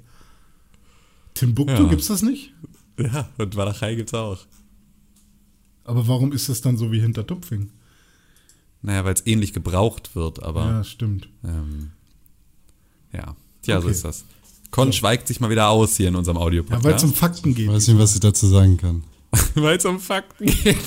Timbuktu 1.34 1.84
Ja. 1.84 1.90
gibt's 1.90 2.08
das 2.08 2.22
nicht? 2.22 2.54
Ja, 3.00 3.30
und 3.38 3.56
Walachei 3.56 3.96
gibt's 3.96 4.14
auch. 4.14 4.40
Aber 5.86 6.08
warum 6.08 6.34
ist 6.34 6.50
das 6.50 6.62
dann 6.62 6.76
so 6.78 6.92
wie 6.92 7.00
hinter 7.00 7.26
Tupfing? 7.26 7.70
Naja, 8.82 9.06
weil 9.06 9.14
es 9.14 9.26
ähnlich 9.26 9.54
gebraucht 9.54 10.16
wird, 10.16 10.42
aber 10.44 10.66
Ja, 10.66 10.84
stimmt. 10.84 11.30
ähm, 11.44 11.92
ja. 13.14 13.36
Tja, 13.62 13.80
so 13.82 13.88
Okay. 13.88 13.92
ist 13.96 14.04
das. 14.04 14.26
Con 14.72 14.92
schweigt 14.92 15.28
sich 15.28 15.40
mal 15.40 15.50
wieder 15.50 15.70
aus 15.70 15.96
hier 15.96 16.10
in 16.10 16.16
unserem 16.16 16.38
Ja, 16.38 16.42
weil 16.42 16.48
Audio-Podcast. 16.48 16.98
es 16.98 17.04
um 17.04 17.14
Fakten 17.14 17.56
geht. 17.56 17.68
Ich 17.68 17.72
weiß 17.72 17.88
nicht, 17.88 17.98
was 18.00 18.14
ich 18.16 18.20
dazu 18.20 18.48
sagen 18.48 18.78
kann. 18.78 19.04
weil 19.56 19.78
es 19.78 19.86
um 19.86 20.00
Fakten 20.00 20.46
geht. 20.46 20.78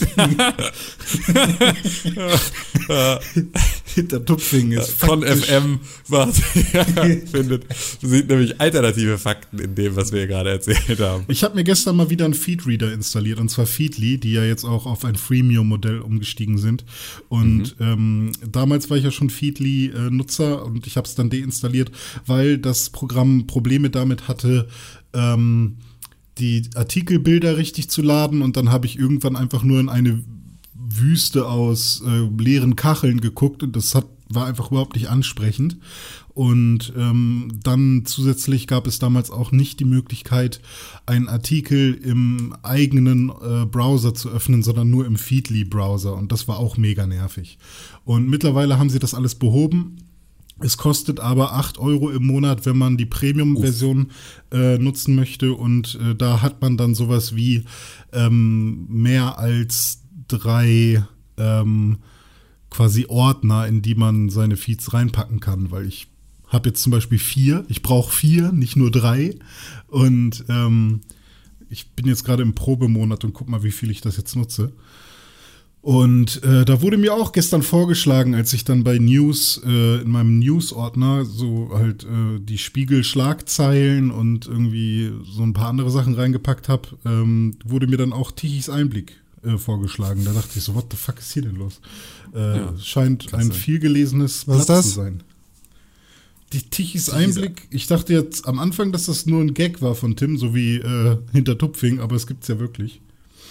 hinter 3.94 4.24
Tupfing 4.24 4.72
ist 4.72 4.92
faktisch- 4.92 5.44
FM 5.44 5.80
macht, 6.08 6.34
ja, 6.72 6.84
findet, 6.84 7.64
sieht 8.00 8.28
nämlich 8.28 8.60
alternative 8.60 9.18
Fakten 9.18 9.58
in 9.58 9.74
dem, 9.74 9.96
was 9.96 10.12
wir 10.12 10.26
gerade 10.26 10.50
erzählt 10.50 11.00
haben. 11.00 11.24
Ich 11.28 11.42
habe 11.44 11.54
mir 11.54 11.64
gestern 11.64 11.96
mal 11.96 12.10
wieder 12.10 12.24
einen 12.24 12.34
Feedreader 12.34 12.92
installiert, 12.92 13.38
und 13.38 13.48
zwar 13.50 13.66
Feedly, 13.66 14.18
die 14.18 14.32
ja 14.32 14.44
jetzt 14.44 14.64
auch 14.64 14.86
auf 14.86 15.04
ein 15.04 15.16
Freemium-Modell 15.16 16.00
umgestiegen 16.00 16.58
sind. 16.58 16.84
Und 17.28 17.76
ähm, 17.80 18.32
damals 18.46 18.90
war 18.90 18.96
ich 18.96 19.04
ja 19.04 19.10
schon 19.10 19.30
Feedly-Nutzer 19.30 20.64
und 20.64 20.86
ich 20.86 20.96
habe 20.96 21.06
es 21.06 21.14
dann 21.14 21.30
deinstalliert, 21.30 21.90
weil 22.26 22.58
das 22.58 22.90
Programm 22.90 23.46
Probleme 23.46 23.90
damit 23.90 24.28
hatte, 24.28 24.68
ähm, 25.12 25.76
die 26.40 26.68
Artikelbilder 26.74 27.56
richtig 27.56 27.90
zu 27.90 28.02
laden. 28.02 28.42
Und 28.42 28.56
dann 28.56 28.70
habe 28.70 28.86
ich 28.86 28.98
irgendwann 28.98 29.36
einfach 29.36 29.62
nur 29.62 29.80
in 29.80 29.88
eine 29.88 30.22
Wüste 30.74 31.46
aus 31.46 32.02
äh, 32.06 32.42
leeren 32.42 32.76
Kacheln 32.76 33.20
geguckt 33.20 33.62
und 33.62 33.76
das 33.76 33.94
hat, 33.94 34.06
war 34.28 34.46
einfach 34.46 34.70
überhaupt 34.70 34.96
nicht 34.96 35.08
ansprechend. 35.08 35.76
Und 36.34 36.92
ähm, 36.96 37.52
dann 37.62 38.04
zusätzlich 38.06 38.66
gab 38.66 38.86
es 38.86 38.98
damals 38.98 39.30
auch 39.30 39.52
nicht 39.52 39.80
die 39.80 39.84
Möglichkeit, 39.84 40.60
einen 41.06 41.28
Artikel 41.28 41.94
im 41.94 42.54
eigenen 42.62 43.30
äh, 43.30 43.66
Browser 43.66 44.14
zu 44.14 44.30
öffnen, 44.30 44.62
sondern 44.62 44.90
nur 44.90 45.06
im 45.06 45.16
Feedly-Browser. 45.16 46.14
Und 46.14 46.32
das 46.32 46.48
war 46.48 46.58
auch 46.58 46.76
mega 46.76 47.06
nervig. 47.06 47.58
Und 48.04 48.28
mittlerweile 48.28 48.78
haben 48.78 48.90
sie 48.90 48.98
das 48.98 49.14
alles 49.14 49.34
behoben. 49.34 49.96
Es 50.62 50.76
kostet 50.76 51.20
aber 51.20 51.54
8 51.54 51.78
Euro 51.78 52.10
im 52.10 52.26
Monat, 52.26 52.66
wenn 52.66 52.76
man 52.76 52.96
die 52.96 53.06
Premium-Version 53.06 54.10
äh, 54.52 54.78
nutzen 54.78 55.14
möchte. 55.14 55.54
Und 55.54 55.98
äh, 56.02 56.14
da 56.14 56.42
hat 56.42 56.60
man 56.60 56.76
dann 56.76 56.94
sowas 56.94 57.34
wie 57.34 57.64
ähm, 58.12 58.86
mehr 58.88 59.38
als 59.38 60.02
drei 60.28 61.04
ähm, 61.38 61.98
quasi 62.68 63.06
Ordner, 63.08 63.66
in 63.66 63.82
die 63.82 63.94
man 63.94 64.28
seine 64.28 64.56
Feeds 64.56 64.92
reinpacken 64.92 65.40
kann. 65.40 65.70
Weil 65.70 65.86
ich 65.86 66.08
habe 66.48 66.68
jetzt 66.68 66.82
zum 66.82 66.92
Beispiel 66.92 67.18
vier. 67.18 67.64
Ich 67.68 67.82
brauche 67.82 68.12
vier, 68.12 68.52
nicht 68.52 68.76
nur 68.76 68.90
drei. 68.90 69.38
Und 69.86 70.44
ähm, 70.48 71.00
ich 71.70 71.92
bin 71.92 72.06
jetzt 72.06 72.24
gerade 72.24 72.42
im 72.42 72.54
Probemonat 72.54 73.24
und 73.24 73.32
guck 73.32 73.48
mal, 73.48 73.62
wie 73.62 73.70
viel 73.70 73.90
ich 73.90 74.02
das 74.02 74.16
jetzt 74.16 74.36
nutze. 74.36 74.72
Und 75.82 76.42
äh, 76.44 76.66
da 76.66 76.82
wurde 76.82 76.98
mir 76.98 77.14
auch 77.14 77.32
gestern 77.32 77.62
vorgeschlagen, 77.62 78.34
als 78.34 78.52
ich 78.52 78.64
dann 78.64 78.84
bei 78.84 78.98
News 78.98 79.62
äh, 79.64 80.02
in 80.02 80.10
meinem 80.10 80.38
News-Ordner 80.38 81.24
so 81.24 81.70
halt 81.72 82.04
äh, 82.04 82.38
die 82.38 82.58
Spiegel-Schlagzeilen 82.58 84.10
und 84.10 84.46
irgendwie 84.46 85.10
so 85.24 85.42
ein 85.42 85.54
paar 85.54 85.68
andere 85.68 85.90
Sachen 85.90 86.14
reingepackt 86.14 86.68
habe, 86.68 86.88
ähm, 87.06 87.54
wurde 87.64 87.86
mir 87.86 87.96
dann 87.96 88.12
auch 88.12 88.30
Tichys 88.30 88.68
Einblick 88.68 89.14
äh, 89.42 89.56
vorgeschlagen. 89.56 90.22
Da 90.26 90.32
dachte 90.34 90.50
ich 90.58 90.64
so, 90.64 90.74
what 90.74 90.86
the 90.90 90.98
fuck 90.98 91.18
ist 91.18 91.32
hier 91.32 91.42
denn 91.42 91.56
los? 91.56 91.80
Äh, 92.34 92.58
Ja, 92.58 92.74
scheint 92.78 93.32
ein 93.32 93.50
vielgelesenes 93.50 94.46
Was 94.46 94.60
ist 94.60 94.66
Blatt 94.66 94.78
das? 94.78 94.88
zu 94.88 94.94
sein. 94.96 95.22
Die 96.52 96.62
Tichys 96.62 97.08
Einblick, 97.08 97.68
ich 97.70 97.86
dachte 97.86 98.12
jetzt 98.12 98.46
am 98.46 98.58
Anfang, 98.58 98.92
dass 98.92 99.06
das 99.06 99.24
nur 99.24 99.40
ein 99.40 99.54
Gag 99.54 99.80
war 99.80 99.94
von 99.94 100.14
Tim, 100.16 100.36
so 100.36 100.54
wie 100.54 100.76
äh, 100.76 101.16
hinter 101.32 101.56
Tupfing, 101.56 102.00
aber 102.00 102.16
es 102.16 102.26
gibt's 102.26 102.48
ja 102.48 102.58
wirklich. 102.58 103.00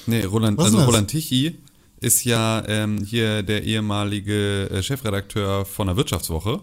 Nee, 0.05 0.25
Roland, 0.25 0.57
Was 0.59 0.65
also? 0.65 0.83
Roland 0.83 1.07
Tichy 1.09 1.55
ist 2.01 2.23
ja 2.23 2.63
ähm, 2.67 3.03
hier 3.03 3.43
der 3.43 3.63
ehemalige 3.63 4.69
äh, 4.69 4.83
Chefredakteur 4.83 5.65
von 5.65 5.87
der 5.87 5.97
Wirtschaftswoche. 5.97 6.61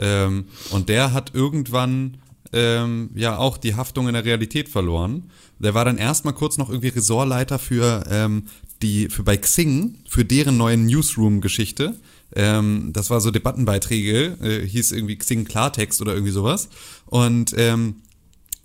Ähm, 0.00 0.44
und 0.70 0.88
der 0.88 1.12
hat 1.12 1.34
irgendwann 1.34 2.18
ähm, 2.52 3.10
ja 3.14 3.36
auch 3.38 3.56
die 3.56 3.74
Haftung 3.74 4.08
in 4.08 4.14
der 4.14 4.24
Realität 4.24 4.68
verloren. 4.68 5.30
Der 5.58 5.74
war 5.74 5.84
dann 5.84 5.98
erstmal 5.98 6.34
kurz 6.34 6.58
noch 6.58 6.68
irgendwie 6.68 6.88
Ressortleiter 6.88 7.58
für 7.58 8.04
ähm, 8.10 8.44
die, 8.82 9.08
für 9.08 9.22
bei 9.22 9.36
Xing, 9.36 9.98
für 10.08 10.24
deren 10.24 10.56
neuen 10.56 10.86
Newsroom-Geschichte. 10.86 11.96
Ähm, 12.34 12.90
das 12.92 13.10
war 13.10 13.20
so 13.20 13.30
Debattenbeiträge, 13.30 14.36
äh, 14.42 14.66
hieß 14.66 14.92
irgendwie 14.92 15.16
Xing 15.16 15.44
Klartext 15.44 16.00
oder 16.00 16.12
irgendwie 16.12 16.32
sowas. 16.32 16.68
Und 17.06 17.54
ähm, 17.56 17.96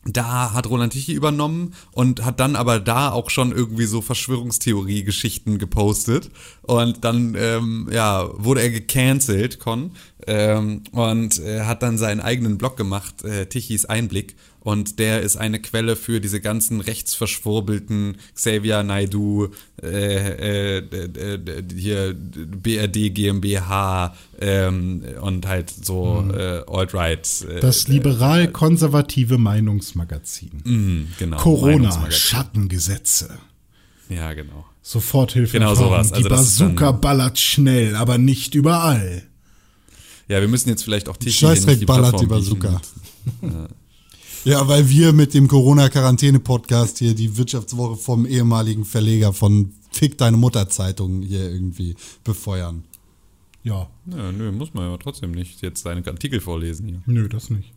da 0.03 0.53
hat 0.53 0.67
Roland 0.67 0.93
Tichy 0.93 1.13
übernommen 1.13 1.75
und 1.91 2.25
hat 2.25 2.39
dann 2.39 2.55
aber 2.55 2.79
da 2.79 3.11
auch 3.11 3.29
schon 3.29 3.51
irgendwie 3.51 3.85
so 3.85 4.01
Verschwörungstheorie-Geschichten 4.01 5.59
gepostet. 5.59 6.31
Und 6.63 7.03
dann, 7.03 7.35
ähm, 7.37 7.87
ja, 7.91 8.27
wurde 8.33 8.61
er 8.61 8.71
gecancelt, 8.71 9.59
Con, 9.59 9.91
ähm, 10.27 10.83
und 10.91 11.39
äh, 11.39 11.61
hat 11.61 11.83
dann 11.83 11.97
seinen 11.97 12.19
eigenen 12.19 12.57
Blog 12.57 12.77
gemacht, 12.77 13.23
äh, 13.23 13.45
Tichys 13.45 13.85
Einblick. 13.85 14.35
Und 14.63 14.99
der 14.99 15.21
ist 15.21 15.37
eine 15.37 15.59
Quelle 15.59 15.95
für 15.95 16.21
diese 16.21 16.39
ganzen 16.39 16.81
rechtsverschwurbelten 16.81 18.17
Xavier 18.35 18.83
Naidu, 18.83 19.47
äh, 19.81 19.87
äh, 19.87 20.77
äh, 20.77 21.33
äh, 21.33 21.63
hier 21.75 22.13
BRD 22.15 23.09
GmbH 23.13 24.15
ähm, 24.39 25.03
und 25.21 25.47
halt 25.47 25.71
so 25.71 26.23
äh, 26.31 26.61
Alt-Right. 26.67 27.27
Äh, 27.49 27.59
Das 27.59 27.87
liberal-konservative 27.87 29.39
Meinungsmagazin. 29.39 30.61
Mhm, 30.63 31.07
genau. 31.17 31.37
Corona, 31.37 31.75
Meinungsmagazin. 31.77 32.11
Schattengesetze. 32.19 33.37
Ja, 34.09 34.33
genau. 34.33 34.65
Soforthilfe. 34.83 35.53
Genau 35.57 35.73
sowas. 35.73 36.11
Also 36.13 36.27
die 36.27 36.29
Bazooka 36.35 36.91
ballert 36.91 37.39
schnell, 37.39 37.95
aber 37.95 38.19
nicht 38.19 38.53
überall. 38.53 39.23
Ja, 40.27 40.39
wir 40.39 40.47
müssen 40.47 40.69
jetzt 40.69 40.83
vielleicht 40.83 41.09
auch 41.09 41.19
nicht 41.19 41.37
Scheißdreck 41.39 41.85
ballert 41.87 42.21
die 42.21 42.25
Bazooka. 42.27 42.79
bieten. 43.41 43.67
Ja, 44.43 44.67
weil 44.67 44.89
wir 44.89 45.13
mit 45.13 45.33
dem 45.33 45.47
Corona-Quarantäne-Podcast 45.47 46.97
hier 46.97 47.13
die 47.13 47.37
Wirtschaftswoche 47.37 47.95
vom 47.95 48.25
ehemaligen 48.25 48.85
Verleger 48.85 49.33
von 49.33 49.73
Fick 49.91 50.17
deine 50.17 50.37
Mutter-Zeitung 50.37 51.21
hier 51.21 51.51
irgendwie 51.51 51.95
befeuern. 52.23 52.83
Ja, 53.63 53.87
Ja, 54.07 54.31
nö, 54.31 54.51
muss 54.51 54.73
man 54.73 54.89
ja 54.89 54.97
trotzdem 54.97 55.31
nicht 55.31 55.61
jetzt 55.61 55.83
seine 55.83 56.05
Artikel 56.07 56.39
vorlesen 56.41 56.87
hier. 56.87 57.01
nö, 57.05 57.29
das 57.29 57.51
nicht. 57.51 57.71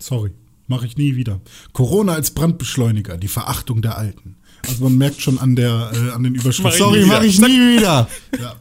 Sorry, 0.00 0.32
mache 0.66 0.86
ich 0.86 0.96
nie 0.96 1.14
wieder. 1.14 1.40
Corona 1.72 2.14
als 2.14 2.32
Brandbeschleuniger, 2.32 3.16
die 3.16 3.28
Verachtung 3.28 3.80
der 3.82 3.96
Alten. 3.96 4.34
Also 4.66 4.82
man 4.82 4.98
merkt 4.98 5.20
schon 5.20 5.38
an 5.38 5.54
der 5.54 5.92
äh, 5.94 6.10
an 6.10 6.24
den 6.24 6.34
Überschriften. 6.34 6.78
Sorry, 6.78 7.02
nie 7.02 7.06
mach 7.06 7.22
ich 7.22 7.38
nie 7.38 7.76
wieder. 7.76 8.08
Ja, 8.40 8.56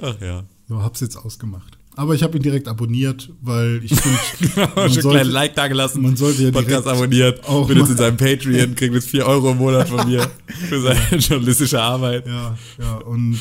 Ach 0.00 0.20
ja. 0.20 0.44
so 0.68 0.80
hab's 0.80 1.00
jetzt 1.00 1.16
ausgemacht. 1.16 1.78
Aber 1.94 2.14
ich 2.14 2.22
habe 2.22 2.36
ihn 2.38 2.42
direkt 2.42 2.68
abonniert, 2.68 3.28
weil 3.42 3.80
ich 3.84 3.92
finde, 3.94 4.70
man, 4.76 4.90
Schon 4.90 5.02
sollte- 5.02 5.28
Like 5.28 5.54
da 5.54 5.68
gelassen. 5.68 6.00
man 6.02 6.16
sollte 6.16 6.42
ja 6.44 6.50
Podcast 6.50 6.86
direkt 6.86 6.98
abonniert. 6.98 7.44
auch 7.48 7.68
Bin 7.68 7.78
jetzt 7.78 7.90
in 7.90 7.96
seinem 7.98 8.16
Patreon, 8.16 8.74
kriegt 8.74 8.94
jetzt 8.94 9.10
4 9.10 9.26
Euro 9.26 9.50
im 9.52 9.58
Monat 9.58 9.90
von 9.90 10.08
mir 10.08 10.26
für 10.68 10.80
seine 10.80 11.16
journalistische 11.20 11.80
Arbeit. 11.80 12.26
Ja, 12.26 12.56
ja, 12.80 12.94
und 12.96 13.34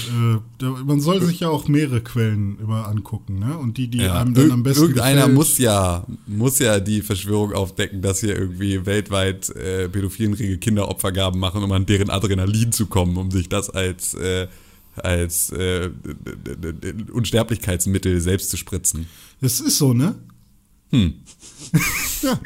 äh, 0.61 0.65
man 0.85 0.99
soll 0.99 1.21
sich 1.21 1.39
ja 1.39 1.47
auch 1.49 1.69
mehrere 1.69 2.01
Quellen 2.01 2.57
immer 2.59 2.87
angucken, 2.89 3.39
ne? 3.39 3.57
Und 3.57 3.77
die, 3.77 3.87
die 3.87 3.99
Ja, 3.99 4.19
einem 4.19 4.33
dann 4.33 4.51
am 4.51 4.63
besten 4.63 4.81
irgendeiner 4.81 5.21
gefällt, 5.21 5.35
muss 5.35 5.57
ja, 5.57 6.05
muss 6.27 6.59
ja 6.59 6.79
die 6.81 7.01
Verschwörung 7.01 7.53
aufdecken, 7.53 8.01
dass 8.01 8.19
hier 8.19 8.37
irgendwie 8.37 8.85
weltweit 8.85 9.49
äh, 9.55 9.87
Pädophilenriege 9.87 10.57
Kinderopfer 10.57 11.13
gaben 11.13 11.39
machen, 11.39 11.63
um 11.63 11.71
an 11.71 11.85
deren 11.85 12.09
Adrenalin 12.09 12.73
zu 12.73 12.87
kommen, 12.87 13.15
um 13.15 13.31
sich 13.31 13.47
das 13.47 13.69
als, 13.69 14.13
äh, 14.15 14.47
als 15.05 15.51
äh, 15.51 15.89
Unsterblichkeitsmittel 17.11 18.21
selbst 18.21 18.49
zu 18.49 18.57
spritzen. 18.57 19.07
Das 19.41 19.59
ist 19.59 19.77
so, 19.77 19.93
ne? 19.93 20.15
Hm. 20.91 21.13
Ja, 22.21 22.39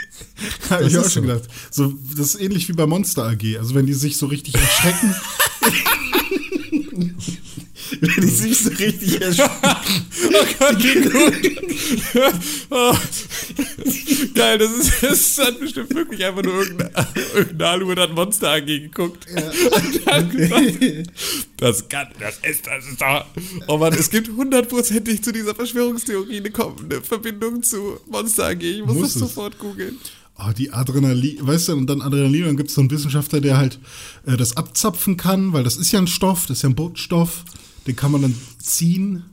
habe 0.69 0.85
ich 0.85 0.97
auch 0.97 1.03
schon 1.03 1.09
so. 1.09 1.21
gedacht. 1.23 1.49
So, 1.69 1.93
das 2.15 2.35
ist 2.35 2.41
ähnlich 2.41 2.69
wie 2.69 2.73
bei 2.73 2.85
Monster 2.85 3.25
AG. 3.25 3.57
Also 3.57 3.75
wenn 3.75 3.85
die 3.85 3.93
sich 3.93 4.15
so 4.15 4.27
richtig 4.27 4.55
erschrecken. 4.55 5.13
wenn 8.01 8.21
die 8.21 8.27
sich 8.27 8.57
so 8.57 8.69
richtig 8.69 9.21
erschrecken. 9.21 9.51
Oh 10.27 10.45
Gott, 10.59 10.83
wie 10.83 11.01
gut. 11.01 12.33
oh. 12.69 12.93
Geil, 14.33 14.57
das 14.57 14.71
ist, 14.71 15.03
das 15.03 15.37
hat 15.45 15.59
bestimmt 15.59 15.93
wirklich 15.93 16.25
einfach 16.25 16.41
nur 16.41 16.61
irgendein, 16.61 16.89
irgendein 17.35 17.67
Alu 17.67 17.91
und 17.91 17.99
hat 17.99 18.13
Monster 18.13 18.51
AG 18.53 18.65
geguckt. 18.65 19.27
Und 19.29 20.05
hat 20.05 20.31
gesagt, 20.31 21.09
das 21.57 21.87
kann, 21.89 22.07
das 22.19 22.39
ist, 22.49 22.65
das 22.65 22.87
ist 22.87 22.99
da. 22.99 23.25
Oh 23.67 23.77
Mann, 23.77 23.93
es 23.93 24.09
gibt 24.09 24.29
hundertprozentig 24.29 25.23
zu 25.23 25.31
dieser 25.31 25.53
Verschwörungstheorie 25.53 26.37
eine, 26.37 26.51
eine 26.53 27.01
Verbindung 27.01 27.61
zu 27.61 27.99
Monster 28.09 28.47
AG. 28.47 28.61
Ich 28.61 28.83
muss, 28.83 28.95
Muss 28.95 29.13
das 29.13 29.15
es. 29.15 29.19
sofort 29.21 29.59
googeln. 29.59 29.97
Oh, 30.37 30.51
die 30.51 30.71
Adrenalin, 30.71 31.37
weißt 31.47 31.69
du, 31.69 31.73
und 31.73 31.87
dann 31.87 32.01
Adrenalin, 32.01 32.43
dann 32.45 32.57
gibt 32.57 32.69
es 32.69 32.75
so 32.75 32.81
einen 32.81 32.91
Wissenschaftler, 32.91 33.39
der 33.39 33.57
halt 33.57 33.79
äh, 34.25 34.35
das 34.35 34.57
abzapfen 34.57 35.15
kann, 35.15 35.53
weil 35.53 35.63
das 35.63 35.77
ist 35.77 35.91
ja 35.93 35.99
ein 35.99 36.07
Stoff, 36.07 36.45
das 36.47 36.57
ist 36.57 36.63
ja 36.63 36.69
ein 36.69 36.75
Botenstoff, 36.75 37.45
den 37.87 37.95
kann 37.95 38.11
man 38.11 38.21
dann 38.23 38.35
ziehen. 38.59 39.23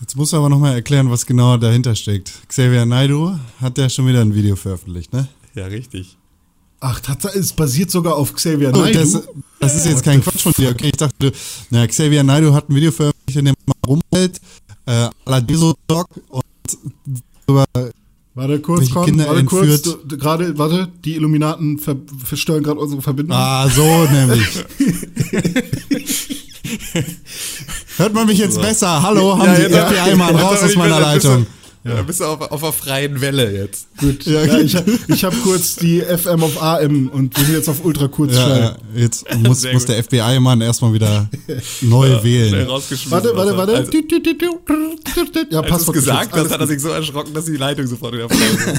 Jetzt 0.00 0.16
musst 0.16 0.32
du 0.32 0.36
aber 0.36 0.48
nochmal 0.48 0.74
erklären, 0.74 1.10
was 1.10 1.26
genau 1.26 1.56
dahinter 1.56 1.94
steckt. 1.94 2.32
Xavier 2.48 2.86
Naidu 2.86 3.36
hat 3.60 3.78
ja 3.78 3.88
schon 3.88 4.06
wieder 4.06 4.20
ein 4.20 4.34
Video 4.34 4.54
veröffentlicht, 4.54 5.12
ne? 5.12 5.28
Ja, 5.54 5.66
richtig. 5.66 6.16
Ach, 6.80 7.00
das, 7.00 7.34
es 7.34 7.52
basiert 7.52 7.90
sogar 7.90 8.14
auf 8.14 8.32
Xavier 8.34 8.70
Oh, 8.72 8.78
Naidoo. 8.78 9.00
das, 9.00 9.22
das 9.58 9.74
ist 9.74 9.86
jetzt 9.86 10.04
kein 10.04 10.22
Quatsch 10.22 10.42
von 10.42 10.52
dir. 10.52 10.70
Okay, 10.70 10.86
ich 10.86 10.92
dachte, 10.96 11.32
na, 11.70 11.84
Xavier 11.86 12.22
Naidu 12.22 12.52
hat 12.54 12.68
ein 12.70 12.74
Video 12.76 12.92
veröffentlicht, 12.92 13.36
in 13.38 13.46
dem 13.46 13.54
er 13.66 13.88
rumhält, 13.88 14.40
äh, 14.86 15.08
la 15.26 15.40
Dog 15.40 16.08
und 16.28 16.44
über 17.48 17.64
Warte 18.34 18.60
kurz, 18.60 18.88
Con, 18.90 19.04
Kinder 19.06 19.26
warte 19.26 19.44
kurz. 19.46 19.66
entführt. 19.78 19.98
du- 20.12 20.16
Gerade, 20.16 20.56
warte, 20.56 20.88
die 21.04 21.16
Illuminaten 21.16 21.80
ver 21.80 21.96
verstören 22.24 22.62
gerade 22.62 22.78
unsere 22.78 23.02
Verbindung. 23.02 23.36
Ah, 23.36 23.68
so 23.68 23.82
nämlich. 24.12 24.64
Hört 27.96 28.14
man 28.14 28.26
mich 28.26 28.38
jetzt 28.38 28.60
besser? 28.60 29.02
Hallo, 29.02 29.38
haben 29.38 29.54
Sie 29.56 29.62
FBI-Mann 29.64 30.36
raus 30.36 30.62
aus 30.62 30.74
meiner 30.76 31.00
Leitung. 31.00 31.46
Da 31.84 32.02
bist 32.02 32.20
du 32.20 32.24
auf, 32.24 32.40
auf 32.40 32.60
der 32.60 32.72
freien 32.72 33.20
Welle 33.20 33.50
jetzt. 33.50 33.86
Gut, 33.98 34.26
Ja, 34.26 34.44
ja, 34.44 34.58
ich, 34.58 34.76
ich 35.06 35.24
habe 35.24 35.34
kurz 35.36 35.76
die 35.76 36.00
FM 36.02 36.42
auf 36.42 36.60
AM 36.60 37.08
und 37.08 37.34
wir 37.38 37.44
sind 37.46 37.54
jetzt 37.54 37.68
auf 37.68 37.82
Ultra 37.82 38.02
Ja, 38.02 38.08
Kurzschall. 38.08 38.76
ja, 38.94 39.00
jetzt 39.00 39.24
muss, 39.38 39.64
muss 39.72 39.86
der 39.86 40.02
FBI-Mann 40.04 40.60
erstmal 40.60 40.92
wieder 40.92 41.30
neu 41.80 42.08
Schnell 42.08 42.24
wählen. 42.24 42.66
rausgeschmissen. 42.66 43.10
Warte, 43.12 43.34
warte, 43.34 43.56
warte. 43.56 43.74
Also, 43.76 43.90
ja, 45.50 45.60
als 45.60 45.68
Passwort 45.70 45.94
gesagt 45.94 46.32
geschützt, 46.32 46.44
hast, 46.46 46.52
hat 46.52 46.60
er 46.60 46.66
sich 46.66 46.80
so 46.82 46.88
erschrocken, 46.90 47.32
dass 47.32 47.46
die 47.46 47.56
Leitung 47.56 47.86
sofort 47.86 48.12
wieder 48.12 48.28
frei 48.28 48.36
war. 48.36 48.74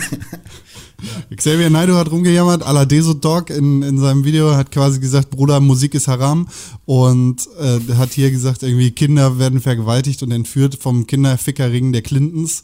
Xavier 1.36 1.70
Naidu 1.70 1.96
hat 1.96 2.12
rumgejammert, 2.12 2.64
à 2.64 2.74
la 2.74 2.86
Deso 2.86 3.14
Dog 3.14 3.50
in, 3.50 3.82
in 3.82 3.98
seinem 3.98 4.24
Video 4.26 4.56
hat 4.56 4.72
quasi 4.72 5.00
gesagt, 5.00 5.30
Bruder, 5.30 5.60
Musik 5.60 5.94
ist 5.94 6.08
Haram 6.08 6.48
und 6.86 7.48
äh, 7.60 7.96
hat 7.96 8.14
hier 8.14 8.32
gesagt, 8.32 8.64
irgendwie 8.64 8.92
Kinder 8.92 9.40
werden 9.40 9.62
vergewaltigt 9.62 10.24
und 10.24 10.32
entführt 10.32 10.78
vom 10.80 11.08
Kinderfickerring 11.08 11.92
der 11.92 12.02
Clintons, 12.02 12.64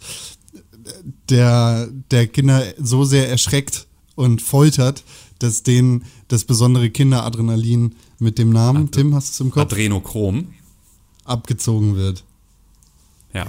der, 1.29 1.89
der 2.11 2.27
Kinder 2.27 2.63
so 2.77 3.03
sehr 3.03 3.29
erschreckt 3.29 3.87
und 4.15 4.41
foltert, 4.41 5.03
dass 5.39 5.63
denen 5.63 6.05
das 6.27 6.45
besondere 6.45 6.89
Kinderadrenalin 6.89 7.95
mit 8.19 8.37
dem 8.37 8.51
Namen, 8.51 8.91
Tim, 8.91 9.13
hast 9.13 9.29
du 9.29 9.31
es 9.33 9.39
im 9.41 9.51
Kopf, 9.51 9.71
Adrenochrom. 9.71 10.53
abgezogen 11.23 11.95
wird. 11.95 12.23
Ja. 13.33 13.47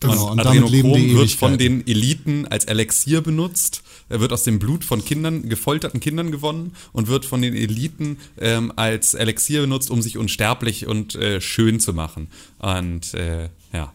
Genau, 0.00 0.26
und 0.26 0.40
und 0.40 0.46
Adrenochrom 0.46 1.14
wird 1.14 1.30
von 1.30 1.58
den 1.58 1.86
Eliten 1.86 2.46
als 2.46 2.64
Elixier 2.64 3.20
benutzt. 3.20 3.82
Er 4.12 4.20
wird 4.20 4.32
aus 4.32 4.44
dem 4.44 4.58
Blut 4.58 4.84
von 4.84 5.04
Kindern, 5.04 5.48
gefolterten 5.48 6.00
Kindern 6.00 6.30
gewonnen 6.30 6.74
und 6.92 7.08
wird 7.08 7.24
von 7.24 7.40
den 7.42 7.54
Eliten 7.54 8.18
ähm, 8.38 8.72
als 8.76 9.14
Elixier 9.14 9.62
benutzt, 9.62 9.90
um 9.90 10.02
sich 10.02 10.18
unsterblich 10.18 10.86
und 10.86 11.14
äh, 11.14 11.40
schön 11.40 11.80
zu 11.80 11.94
machen. 11.94 12.28
Und 12.58 13.14
äh, 13.14 13.48
ja. 13.72 13.92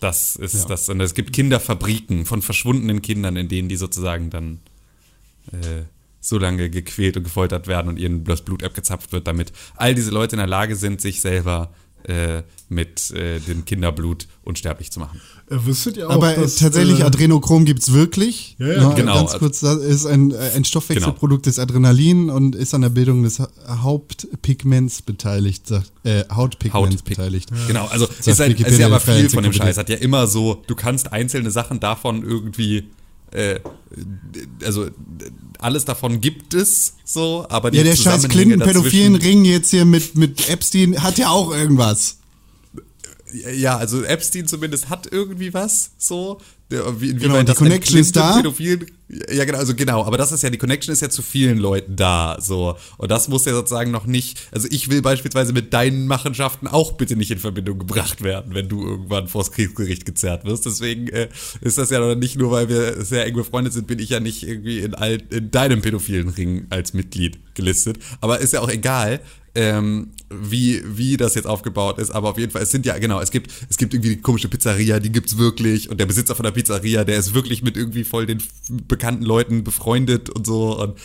Das 0.00 0.36
ist 0.36 0.54
Ja. 0.54 0.64
das. 0.66 0.88
Und 0.88 1.00
es 1.00 1.14
gibt 1.14 1.32
Kinderfabriken 1.32 2.26
von 2.26 2.42
verschwundenen 2.42 3.02
Kindern, 3.02 3.36
in 3.36 3.48
denen 3.48 3.68
die 3.68 3.76
sozusagen 3.76 4.30
dann 4.30 4.60
äh, 5.52 5.82
so 6.20 6.38
lange 6.38 6.70
gequält 6.70 7.16
und 7.18 7.24
gefoltert 7.24 7.66
werden 7.66 7.88
und 7.88 7.98
ihnen 7.98 8.24
das 8.24 8.42
Blut 8.42 8.62
abgezapft 8.62 9.12
wird, 9.12 9.26
damit 9.26 9.52
all 9.76 9.94
diese 9.94 10.10
Leute 10.10 10.36
in 10.36 10.38
der 10.38 10.46
Lage 10.46 10.76
sind, 10.76 11.00
sich 11.02 11.20
selber 11.20 11.72
äh, 12.04 12.42
mit 12.68 13.10
äh, 13.12 13.40
dem 13.40 13.64
Kinderblut 13.64 14.26
unsterblich 14.42 14.90
zu 14.90 15.00
machen. 15.00 15.20
Äh, 15.50 15.56
wusstet 15.66 15.96
ihr 15.96 16.08
auch, 16.08 16.14
Aber 16.14 16.32
dass, 16.32 16.56
tatsächlich, 16.56 17.00
äh, 17.00 17.04
Adrenochrom 17.04 17.64
gibt's 17.64 17.92
wirklich. 17.92 18.56
Ja, 18.58 18.72
ja, 18.72 18.80
Nur 18.82 18.94
genau. 18.94 19.14
Ganz 19.14 19.38
kurz, 19.38 19.60
das 19.60 19.78
ist 19.78 20.06
ein, 20.06 20.30
äh, 20.32 20.36
ein 20.56 20.64
Stoffwechselprodukt 20.64 21.46
des 21.46 21.58
Adrenalin 21.58 22.30
und 22.30 22.54
ist 22.54 22.74
an 22.74 22.82
der 22.82 22.88
Bildung 22.90 23.22
des 23.22 23.40
Ha- 23.40 23.48
Hauptpigments 23.68 25.02
beteiligt, 25.02 25.66
sagt, 25.66 25.90
äh, 26.04 26.24
Hautpigments 26.30 26.96
Hautpick. 26.96 27.16
beteiligt. 27.16 27.48
Genau, 27.68 27.86
also 27.86 28.06
ist, 28.24 28.40
halt, 28.40 28.60
ist 28.60 28.78
ja 28.78 28.86
aber 28.86 29.00
viel 29.00 29.28
von 29.30 29.42
dem. 29.42 29.52
Scheiß. 29.52 29.76
Hat 29.78 29.88
ja 29.88 29.96
immer 29.96 30.26
so, 30.26 30.62
du 30.66 30.74
kannst 30.74 31.12
einzelne 31.12 31.50
Sachen 31.50 31.80
davon 31.80 32.22
irgendwie, 32.22 32.84
äh, 33.34 33.60
also 34.64 34.88
alles 35.58 35.84
davon 35.84 36.20
gibt 36.20 36.54
es 36.54 36.94
so, 37.04 37.46
aber 37.48 37.70
die 37.70 37.78
Ja, 37.78 37.84
der 37.84 37.96
scheiß 37.96 38.28
Clinton-pädophilen 38.28 39.16
Ring 39.16 39.44
jetzt 39.44 39.70
hier 39.70 39.84
mit, 39.84 40.16
mit 40.16 40.48
Epstein 40.48 41.02
hat 41.02 41.18
ja 41.18 41.30
auch 41.30 41.52
irgendwas. 41.52 42.18
Ja, 43.56 43.76
also 43.76 44.02
Epstein 44.04 44.46
zumindest 44.46 44.88
hat 44.90 45.08
irgendwie 45.10 45.52
was, 45.54 45.92
so. 45.98 46.40
Wie, 46.98 47.14
Genau, 47.14 47.40
die 47.42 47.52
Connection 47.52 47.98
ist 47.98 48.16
da. 48.16 48.40
Clinton-Pädophilen- 48.40 48.86
Ja, 49.32 49.44
genau, 49.44 49.58
also 49.58 49.74
genau, 49.74 50.04
aber 50.04 50.16
das 50.16 50.32
ist 50.32 50.42
ja, 50.42 50.50
die 50.50 50.58
Connection 50.58 50.92
ist 50.92 51.02
ja 51.02 51.10
zu 51.10 51.20
vielen 51.22 51.58
Leuten 51.58 51.94
da, 51.94 52.38
so. 52.40 52.76
Und 52.96 53.10
das 53.10 53.28
muss 53.28 53.44
ja 53.44 53.52
sozusagen 53.52 53.90
noch 53.90 54.06
nicht, 54.06 54.40
also 54.50 54.66
ich 54.70 54.88
will 54.90 55.02
beispielsweise 55.02 55.52
mit 55.52 55.72
deinen 55.74 56.06
Machenschaften 56.08 56.66
auch 56.66 56.92
bitte 56.92 57.16
nicht 57.16 57.30
in 57.30 57.38
Verbindung 57.38 57.78
gebracht 57.78 58.22
werden, 58.22 58.54
wenn 58.54 58.68
du 58.68 58.82
irgendwann 58.84 59.28
vors 59.28 59.52
Kriegsgericht 59.52 60.04
gezerrt 60.06 60.44
wirst. 60.46 60.64
Deswegen 60.66 61.08
äh, 61.08 61.28
ist 61.60 61.76
das 61.78 61.90
ja 61.90 62.00
noch 62.00 62.14
nicht 62.16 62.36
nur, 62.36 62.50
weil 62.50 62.68
wir 62.68 63.04
sehr 63.04 63.26
eng 63.26 63.34
befreundet 63.36 63.72
sind, 63.74 63.86
bin 63.86 63.98
ich 63.98 64.08
ja 64.08 64.18
nicht 64.20 64.42
irgendwie 64.42 64.78
in, 64.80 64.94
all, 64.94 65.22
in 65.30 65.50
deinem 65.50 65.82
pädophilen 65.82 66.30
Ring 66.30 66.66
als 66.70 66.94
Mitglied 66.94 67.38
gelistet. 67.54 67.98
Aber 68.20 68.40
ist 68.40 68.52
ja 68.54 68.60
auch 68.60 68.70
egal, 68.70 69.20
ähm, 69.54 70.08
wie, 70.30 70.82
wie 70.96 71.16
das 71.16 71.34
jetzt 71.34 71.46
aufgebaut 71.46 71.98
ist, 71.98 72.10
aber 72.10 72.30
auf 72.30 72.38
jeden 72.38 72.50
Fall, 72.52 72.62
es 72.62 72.70
sind 72.70 72.84
ja, 72.86 72.98
genau, 72.98 73.20
es 73.20 73.30
gibt, 73.30 73.50
es 73.68 73.76
gibt 73.76 73.94
irgendwie 73.94 74.16
die 74.16 74.20
komische 74.20 74.48
Pizzeria, 74.48 74.98
die 75.00 75.12
gibt's 75.12 75.38
wirklich 75.38 75.90
und 75.90 75.98
der 76.00 76.06
Besitzer 76.06 76.34
von 76.34 76.42
der 76.44 76.50
Pizzeria, 76.50 77.04
der 77.04 77.18
ist 77.18 77.34
wirklich 77.34 77.62
mit 77.62 77.76
irgendwie 77.76 78.04
voll 78.04 78.26
den 78.26 78.42
bekannten 78.88 79.24
Leuten 79.24 79.62
befreundet 79.64 80.28
und 80.30 80.46
so 80.46 80.80
und 80.80 80.98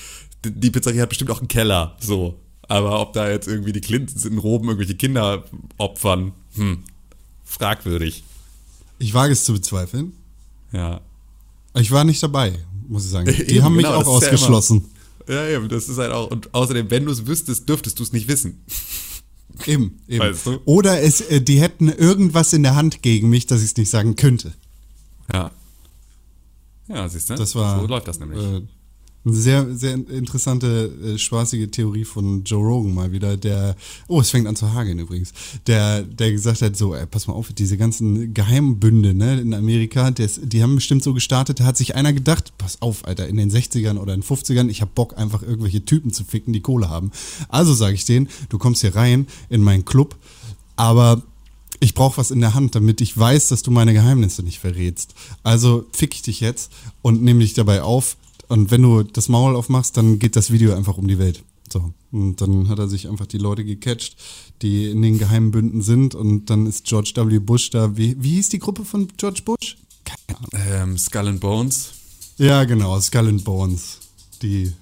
die- 0.45 0.71
Pizzeria 0.71 1.01
hat 1.03 1.09
bestimmt 1.09 1.29
auch 1.31 1.39
einen 1.39 1.47
Keller, 1.47 1.95
so. 1.99 2.39
Aber 2.67 3.01
ob 3.01 3.13
da 3.13 3.29
jetzt 3.29 3.47
irgendwie 3.47 3.71
die 3.73 3.81
Clintons 3.81 4.25
in 4.25 4.37
Roben 4.37 4.67
irgendwelche 4.69 4.95
Kinder 4.95 5.43
opfern, 5.77 6.31
hm, 6.55 6.83
fragwürdig, 7.43 8.23
Ich 8.99 9.13
wage 9.13 9.33
es 9.33 9.43
zu 9.43 9.53
bezweifeln. 9.53 10.13
ja. 10.71 11.01
Ich 11.75 11.91
war 11.91 12.03
nicht 12.03 12.21
dabei, 12.23 12.53
muss 12.87 13.05
ich 13.05 13.11
sagen. 13.11 13.27
Die 13.31 13.43
Eben, 13.43 13.63
haben 13.63 13.75
mich 13.75 13.85
genau, 13.85 13.97
auch 13.97 14.01
ist 14.01 14.07
ja 14.27 14.31
ausgeschlossen. 14.33 14.85
Ja, 15.29 15.47
eben, 15.47 15.69
das 15.69 15.87
ist 15.87 15.99
halt 15.99 16.11
auch, 16.11 16.31
und 16.31 16.53
außerdem, 16.55 16.89
wenn 16.89 17.05
du 17.05 17.11
es 17.11 17.27
wüsstest, 17.27 17.69
dürftest 17.69 17.99
du 17.99 18.03
es 18.03 18.11
nicht 18.11 18.27
wissen. 18.27 18.63
Eben, 19.65 19.99
eben. 20.07 20.19
Weißt 20.23 20.45
du? 20.45 20.59
Oder 20.63 21.01
es, 21.01 21.19
äh, 21.19 21.41
die 21.41 21.59
hätten 21.59 21.89
irgendwas 21.89 22.53
in 22.53 22.63
der 22.63 22.75
Hand 22.75 23.01
gegen 23.01 23.29
mich, 23.29 23.45
dass 23.45 23.59
ich 23.59 23.71
es 23.71 23.77
nicht 23.77 23.89
sagen 23.89 24.15
könnte. 24.15 24.53
Ja. 25.33 25.51
Ja, 26.87 27.09
siehst 27.09 27.29
du? 27.29 27.35
Das 27.35 27.55
war 27.55 27.81
so 27.81 27.87
läuft 27.87 28.07
das 28.07 28.19
nämlich. 28.19 28.41
Äh, 28.41 28.61
eine 29.25 29.35
sehr, 29.35 29.75
sehr 29.75 29.93
interessante, 29.93 30.91
äh, 31.03 31.17
spaßige 31.17 31.69
Theorie 31.69 32.05
von 32.05 32.43
Joe 32.43 32.65
Rogan 32.65 32.93
mal 32.93 33.11
wieder, 33.11 33.35
der, 33.35 33.75
oh, 34.07 34.21
es 34.21 34.29
fängt 34.29 34.47
an 34.47 34.55
zu 34.55 34.73
hageln 34.73 34.99
übrigens, 34.99 35.33
der, 35.67 36.03
der 36.03 36.31
gesagt 36.31 36.61
hat, 36.61 36.77
so, 36.77 36.95
ey, 36.95 37.05
pass 37.05 37.27
mal 37.27 37.33
auf, 37.33 37.51
diese 37.51 37.77
ganzen 37.77 38.33
Geheimbünde, 38.33 39.13
ne, 39.13 39.41
in 39.41 39.53
Amerika, 39.53 40.11
des, 40.11 40.39
die 40.43 40.63
haben 40.63 40.75
bestimmt 40.75 41.03
so 41.03 41.13
gestartet, 41.13 41.59
da 41.59 41.65
hat 41.65 41.77
sich 41.77 41.95
einer 41.95 42.13
gedacht, 42.13 42.53
pass 42.57 42.81
auf, 42.81 43.05
Alter, 43.05 43.27
in 43.27 43.37
den 43.37 43.51
60ern 43.51 43.97
oder 43.97 44.13
in 44.13 44.21
den 44.21 44.27
50ern, 44.27 44.69
ich 44.69 44.81
hab 44.81 44.95
Bock, 44.95 45.17
einfach 45.17 45.43
irgendwelche 45.43 45.83
Typen 45.83 46.13
zu 46.13 46.23
ficken, 46.23 46.53
die 46.53 46.61
Kohle 46.61 46.89
haben. 46.89 47.11
Also 47.49 47.73
sage 47.73 47.95
ich 47.95 48.05
denen, 48.05 48.29
du 48.47 48.57
kommst 48.57 48.81
hier 48.81 48.95
rein 48.95 49.27
in 49.49 49.61
meinen 49.61 49.85
Club, 49.85 50.15
aber 50.77 51.21
ich 51.79 51.93
brauche 51.93 52.17
was 52.17 52.31
in 52.31 52.41
der 52.41 52.53
Hand, 52.53 52.75
damit 52.75 53.01
ich 53.01 53.17
weiß, 53.17 53.49
dass 53.49 53.63
du 53.63 53.71
meine 53.71 53.93
Geheimnisse 53.93 54.43
nicht 54.43 54.59
verrätst. 54.59 55.13
Also 55.43 55.85
fick 55.93 56.13
ich 56.13 56.21
dich 56.21 56.41
jetzt 56.41 56.71
und 57.01 57.21
nehme 57.21 57.39
dich 57.39 57.53
dabei 57.53 57.81
auf. 57.81 58.17
Und 58.49 58.71
wenn 58.71 58.81
du 58.81 59.03
das 59.03 59.29
Maul 59.29 59.55
aufmachst, 59.55 59.95
dann 59.95 60.19
geht 60.19 60.35
das 60.35 60.51
Video 60.51 60.75
einfach 60.75 60.97
um 60.97 61.07
die 61.07 61.19
Welt. 61.19 61.43
So. 61.71 61.93
Und 62.11 62.41
dann 62.41 62.67
hat 62.67 62.79
er 62.79 62.87
sich 62.87 63.07
einfach 63.07 63.27
die 63.27 63.37
Leute 63.37 63.63
gecatcht, 63.63 64.17
die 64.61 64.89
in 64.89 65.01
den 65.01 65.19
geheimen 65.19 65.51
Bünden 65.51 65.81
sind. 65.81 66.15
Und 66.15 66.49
dann 66.49 66.65
ist 66.65 66.85
George 66.85 67.13
W. 67.15 67.39
Bush 67.39 67.69
da. 67.69 67.95
Wie, 67.95 68.15
wie 68.19 68.33
hieß 68.33 68.49
die 68.49 68.59
Gruppe 68.59 68.85
von 68.85 69.07
George 69.17 69.41
Bush? 69.45 69.77
Keine 70.03 70.39
Ahnung. 70.39 70.91
Ähm, 70.91 70.97
Skull 70.97 71.27
and 71.27 71.39
Bones. 71.39 71.91
Ja, 72.37 72.63
genau, 72.63 72.99
Skull 72.99 73.27
and 73.27 73.43
Bones. 73.43 73.99
Die. 74.41 74.73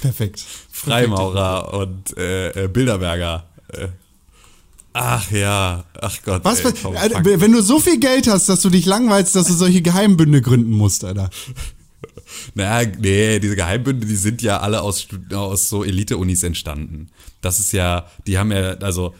Perfekt. 0.00 0.44
Freimaurer 0.70 1.74
und 1.74 2.16
äh, 2.16 2.64
äh, 2.64 2.68
Bilderberger. 2.68 3.44
Äh. 3.68 3.88
Ach 4.92 5.30
ja, 5.30 5.84
ach 6.00 6.18
Gott. 6.24 6.44
Was, 6.44 6.64
ey, 6.64 6.72
komm, 6.82 6.96
Alter, 6.96 7.24
wenn 7.24 7.52
du 7.52 7.62
so 7.62 7.78
viel 7.78 8.00
Geld 8.00 8.26
hast, 8.26 8.48
dass 8.48 8.60
du 8.62 8.70
dich 8.70 8.86
langweilst, 8.86 9.36
dass 9.36 9.46
du 9.46 9.52
solche 9.52 9.82
Geheimbünde 9.82 10.42
gründen 10.42 10.72
musst, 10.72 11.04
Alter. 11.04 11.30
Naja, 12.60 12.92
nee, 12.98 13.38
diese 13.38 13.56
Geheimbünde, 13.56 14.06
die 14.06 14.16
sind 14.16 14.42
ja 14.42 14.60
alle 14.60 14.82
aus, 14.82 15.08
aus 15.32 15.70
so 15.70 15.82
Elite-Unis 15.82 16.42
entstanden. 16.42 17.08
Das 17.40 17.58
ist 17.58 17.72
ja, 17.72 18.06
die 18.26 18.36
haben 18.36 18.52
ja, 18.52 18.72
also 18.74 19.14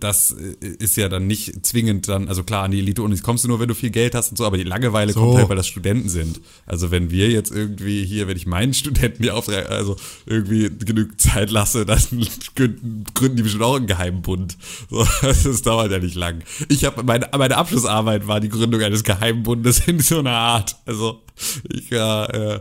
das 0.00 0.30
ist 0.30 0.96
ja 0.96 1.08
dann 1.08 1.26
nicht 1.26 1.64
zwingend 1.66 2.08
dann, 2.08 2.28
also 2.28 2.44
klar, 2.44 2.64
an 2.64 2.70
die 2.70 2.78
Elite-Unis 2.78 3.22
kommst 3.22 3.44
du 3.44 3.48
nur, 3.48 3.60
wenn 3.60 3.68
du 3.68 3.74
viel 3.74 3.90
Geld 3.90 4.14
hast 4.14 4.30
und 4.30 4.36
so, 4.36 4.44
aber 4.44 4.56
die 4.56 4.64
Langeweile 4.64 5.12
So. 5.12 5.20
kommt 5.20 5.38
halt, 5.38 5.48
weil 5.48 5.56
das 5.56 5.66
Studenten 5.66 6.08
sind. 6.08 6.40
Also 6.66 6.90
wenn 6.90 7.10
wir 7.10 7.30
jetzt 7.30 7.50
irgendwie 7.50 8.04
hier, 8.04 8.28
wenn 8.28 8.36
ich 8.36 8.46
meinen 8.46 8.74
Studenten 8.74 9.22
hier 9.22 9.36
auftrage, 9.36 9.68
also 9.68 9.96
irgendwie 10.26 10.70
genügend 10.70 11.20
Zeit 11.20 11.50
lasse, 11.50 11.86
dann 11.86 12.00
gründen 12.54 13.36
die 13.36 13.42
bestimmt 13.42 13.62
auch 13.64 13.76
einen 13.76 13.86
geheimen 13.86 14.22
Bund. 14.22 14.56
So, 14.90 15.06
das 15.22 15.62
dauert 15.62 15.90
ja 15.90 15.98
nicht 15.98 16.14
lang. 16.14 16.42
Ich 16.68 16.84
habe 16.84 17.02
meine, 17.02 17.28
meine 17.36 17.56
Abschlussarbeit 17.56 18.26
war 18.26 18.40
die 18.40 18.48
Gründung 18.48 18.80
eines 18.80 19.04
geheimen 19.04 19.42
Bundes 19.42 19.80
in 19.86 20.00
so 20.00 20.18
einer 20.20 20.30
Art. 20.30 20.76
Also 20.86 21.22
ich 21.70 21.90
war, 21.92 22.32
äh, 22.34 22.60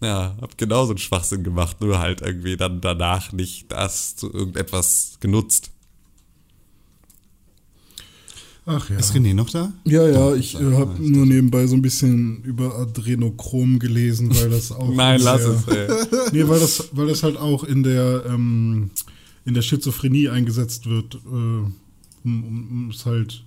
ja, 0.00 0.36
habe 0.40 0.52
genauso 0.56 0.92
einen 0.92 0.98
Schwachsinn 0.98 1.42
gemacht, 1.42 1.80
nur 1.80 1.98
halt 1.98 2.20
irgendwie 2.20 2.56
dann 2.56 2.80
danach 2.80 3.32
nicht 3.32 3.72
das 3.72 4.16
zu 4.16 4.32
irgendetwas 4.32 5.18
genutzt. 5.20 5.72
Ach 8.70 8.90
ja. 8.90 8.98
Ist 8.98 9.14
René 9.14 9.32
noch 9.32 9.48
da? 9.48 9.72
Ja, 9.84 10.06
ja, 10.06 10.34
ich 10.34 10.54
äh, 10.54 10.74
habe 10.74 11.02
nur 11.02 11.24
nebenbei 11.24 11.66
so 11.66 11.74
ein 11.74 11.80
bisschen 11.80 12.42
über 12.42 12.78
Adrenochrom 12.78 13.78
gelesen, 13.78 14.28
weil 14.34 14.50
das 14.50 14.72
auch. 14.72 14.94
Nein, 14.94 15.22
lass 15.22 15.42
es, 15.42 15.66
ey. 15.68 15.88
Nee, 16.32 16.46
weil 16.46 16.60
das, 16.60 16.90
weil 16.92 17.06
das 17.06 17.22
halt 17.22 17.38
auch 17.38 17.64
in 17.64 17.82
der, 17.82 18.26
ähm, 18.26 18.90
in 19.46 19.54
der 19.54 19.62
Schizophrenie 19.62 20.28
eingesetzt 20.28 20.86
wird, 20.86 21.14
äh, 21.14 21.18
um, 21.28 21.72
um, 22.24 22.68
um 22.70 22.90
es 22.90 23.06
halt, 23.06 23.42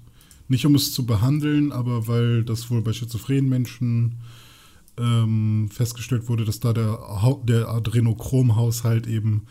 nicht 0.48 0.66
um 0.66 0.74
es 0.74 0.92
zu 0.92 1.06
behandeln, 1.06 1.72
aber 1.72 2.08
weil 2.08 2.44
das 2.44 2.72
wohl 2.72 2.82
bei 2.82 2.92
schizophrenen 2.92 3.48
Menschen 3.48 4.16
ähm, 4.98 5.70
festgestellt 5.72 6.30
wurde, 6.30 6.46
dass 6.46 6.60
da 6.60 6.74
der, 6.74 6.98
der 7.44 7.70
Adrenochrom-Haushalt 7.70 9.06
eben 9.06 9.44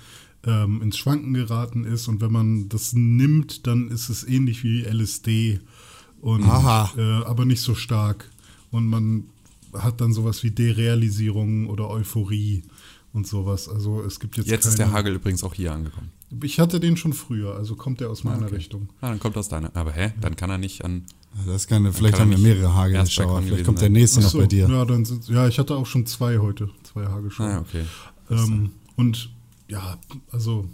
ähm, 0.47 0.81
ins 0.83 0.97
Schwanken 0.97 1.35
geraten 1.35 1.85
ist 1.85 2.09
und 2.09 2.21
wenn 2.21 2.33
man 2.33 2.69
das 2.69 2.93
nimmt, 2.95 3.67
dann 3.67 3.89
ist 3.89 4.09
es 4.09 4.27
ähnlich 4.27 4.65
wie 4.65 4.83
LSD 4.83 5.61
und 6.21 6.45
Aha. 6.45 6.91
äh, 6.97 7.25
aber 7.25 7.45
nicht 7.45 7.61
so 7.61 7.75
stark 7.75 8.31
und 8.71 8.87
man 8.87 9.25
hat 9.73 10.01
dann 10.01 10.13
sowas 10.13 10.43
wie 10.43 10.51
Derealisierung 10.51 11.69
oder 11.69 11.89
Euphorie 11.91 12.63
und 13.13 13.27
sowas. 13.27 13.69
Also 13.69 14.03
es 14.03 14.19
gibt 14.21 14.37
jetzt 14.37 14.49
Jetzt 14.49 14.67
ist 14.67 14.79
der 14.79 14.87
keine- 14.87 14.99
Hagel 14.99 15.15
übrigens 15.17 15.45
auch 15.45 15.55
hier 15.55 15.73
angekommen. 15.73 16.11
Ich 16.43 16.61
hatte 16.61 16.79
den 16.79 16.97
schon 16.97 17.13
früher, 17.13 17.57
also 17.57 17.75
kommt 17.75 18.01
der 18.01 18.09
aus 18.11 18.23
meiner 18.23 18.47
okay. 18.47 18.57
Richtung. 18.57 18.89
Ah, 19.01 19.09
dann 19.09 19.19
kommt 19.19 19.37
aus 19.37 19.49
deiner. 19.49 19.75
Aber 19.75 19.93
hä? 19.93 20.13
Dann 20.21 20.37
kann 20.37 20.49
er 20.49 20.59
nicht 20.59 20.85
an. 20.85 21.03
Das 21.47 21.67
kann, 21.67 21.93
vielleicht 21.93 22.17
kann 22.17 22.33
haben 22.33 22.43
wir 22.43 22.55
mehrere 22.55 22.75
Hagelschauer. 22.75 23.43
Vielleicht 23.43 23.65
kommt 23.65 23.81
der 23.81 23.91
nächste 23.91 24.21
Ach 24.21 24.25
noch 24.25 24.41
bei 24.41 24.47
dir. 24.47 24.69
Ja, 24.69 24.85
dann 24.85 25.05
sind, 25.05 25.29
ja, 25.29 25.49
ich 25.49 25.59
hatte 25.59 25.75
auch 25.77 25.87
schon 25.87 26.07
zwei 26.07 26.39
heute, 26.39 26.71
zwei 26.85 27.07
Hagelschauer. 27.07 27.47
Ah, 27.49 27.61
okay. 27.61 27.85
Ähm, 28.31 28.71
und 28.97 29.31
ja, 29.71 29.99
also 30.31 30.69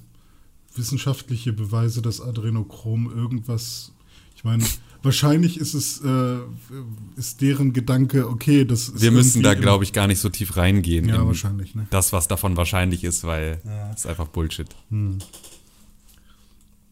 wissenschaftliche 0.75 1.53
Beweise, 1.53 2.03
dass 2.03 2.21
Adrenochrom 2.21 3.11
irgendwas, 3.15 3.93
ich 4.35 4.45
meine, 4.45 4.65
wahrscheinlich 5.03 5.59
ist 5.59 5.75
es, 5.75 6.01
äh, 6.01 6.39
ist 7.17 7.41
deren 7.41 7.73
Gedanke, 7.73 8.29
okay, 8.29 8.65
das 8.65 8.89
ist 8.89 9.01
Wir 9.01 9.11
müssen 9.11 9.43
da, 9.43 9.55
glaube 9.55 9.85
ich, 9.85 9.93
gar 9.93 10.07
nicht 10.07 10.21
so 10.21 10.29
tief 10.29 10.57
reingehen. 10.57 11.09
Ja, 11.09 11.17
in 11.17 11.27
wahrscheinlich, 11.27 11.75
ne? 11.75 11.87
Das, 11.91 12.13
was 12.13 12.29
davon 12.29 12.57
wahrscheinlich 12.57 13.05
ist, 13.05 13.25
weil 13.25 13.61
es 13.93 14.01
ist 14.01 14.07
einfach 14.07 14.29
Bullshit. 14.29 14.69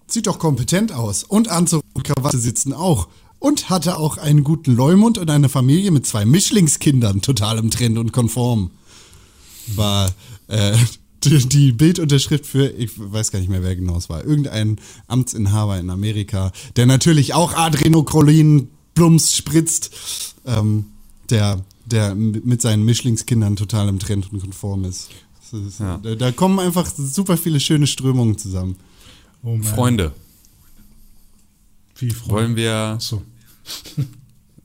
Sieht 0.07 0.27
doch 0.27 0.39
kompetent 0.39 0.93
aus. 0.93 1.25
Und 1.25 1.49
Anzug 1.49 1.83
und 1.95 2.05
Krawatte 2.05 2.39
sitzen 2.39 2.73
auch. 2.73 3.09
Und 3.39 3.69
hatte 3.69 3.99
auch 3.99 4.17
einen 4.17 4.43
guten 4.43 4.75
Leumund 4.75 5.19
und 5.19 5.29
eine 5.31 5.51
Familie 5.51 5.91
mit 5.91 6.07
zwei 6.07 6.25
Mischlingskindern, 6.25 7.21
total 7.21 7.59
im 7.59 7.71
Trend 7.71 7.99
und 7.99 8.13
konform. 8.13 8.71
War 9.75 10.11
äh, 10.49 10.77
die, 11.25 11.49
die 11.49 11.73
Bildunterschrift 11.73 12.47
für, 12.47 12.69
ich 12.69 12.91
weiß 12.97 13.31
gar 13.33 13.39
nicht 13.41 13.49
mehr, 13.49 13.63
wer 13.63 13.75
genau 13.77 13.97
es 13.97 14.09
war, 14.09 14.25
irgendein 14.25 14.79
Amtsinhaber 15.07 15.79
in 15.79 15.91
Amerika, 15.91 16.53
der 16.77 16.87
natürlich 16.87 17.35
auch 17.35 17.55
Adrenochrolin 17.55 18.69
Plums 18.95 19.37
spritzt, 19.37 19.91
ähm, 20.47 20.87
der, 21.31 21.65
der 21.87 22.15
mit 22.15 22.63
seinen 22.63 22.85
Mischlingskindern 22.85 23.57
total 23.57 23.89
im 23.89 23.99
Trend 23.99 24.33
und 24.33 24.41
konform 24.41 24.85
ist. 24.85 25.11
Ist 25.53 25.81
Ja. 25.81 25.99
da, 26.03 26.15
da 26.15 26.33
kommen 26.33 26.59
einfach 26.59 26.87
super 26.97 27.37
viele 27.37 27.61
schöne 27.61 27.87
Strömungen 27.87 28.37
zusammen. 28.39 28.77
Oh. 29.43 29.61
Freunde, 29.63 30.13
Wie 31.99 32.11
Freunde. 32.11 32.33
wollen 32.35 32.57
wir 32.57 32.73
Achso. 32.75 33.23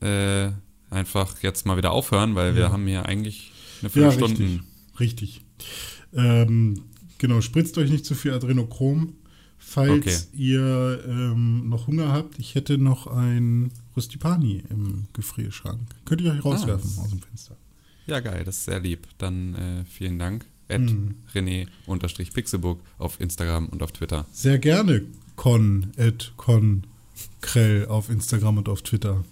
äh, 0.00 0.50
einfach 0.90 1.36
jetzt 1.42 1.66
mal 1.66 1.76
wieder 1.76 1.92
aufhören, 1.92 2.34
weil 2.34 2.56
wir 2.56 2.72
haben 2.72 2.86
hier 2.86 3.06
eigentlich 3.06 3.52
eine 3.82 3.88
Ja, 3.88 4.10
Viertelstunde. 4.10 4.42
richtig. 4.42 4.60
Richtig. 4.98 5.40
Ähm, 6.14 6.82
genau, 7.18 7.40
spritzt 7.40 7.76
euch 7.78 7.90
nicht 7.90 8.04
zu 8.04 8.14
viel 8.14 8.32
Adrenochrom. 8.32 9.14
Falls 9.62 9.98
Okay. 10.06 10.16
ihr 10.32 11.04
ähm, 11.06 11.68
noch 11.68 11.86
Hunger 11.86 12.12
habt, 12.12 12.38
ich 12.38 12.54
hätte 12.54 12.78
noch 12.78 13.06
ein 13.06 13.70
Röstipani 13.96 14.62
im 14.70 15.04
Gefrierschrank. 15.12 15.80
Könnt 16.06 16.22
ihr 16.22 16.32
euch 16.32 16.44
rauswerfen 16.44 16.90
aus 16.98 17.10
dem 17.10 17.20
Fenster. 17.20 17.56
Ja, 18.06 18.20
geil, 18.20 18.42
das 18.44 18.56
ist 18.56 18.64
sehr 18.64 18.80
lieb. 18.80 19.06
Dann 19.18 19.54
äh, 19.54 19.84
vielen 19.84 20.18
Dank. 20.18 20.46
At 20.68 20.80
Mhm. 20.80 21.14
René-Pixelbook 21.34 22.80
auf 22.98 23.20
Instagram 23.20 23.66
und 23.66 23.82
auf 23.82 23.92
Twitter. 23.92 24.26
Sehr 24.32 24.58
gerne 24.58 25.02
Con, 25.36 25.92
at 25.98 26.32
Con 26.36 26.84
Krell 27.40 27.86
auf 27.86 28.08
Instagram 28.08 28.58
und 28.58 28.68
auf 28.68 28.82
Twitter. 28.82 29.24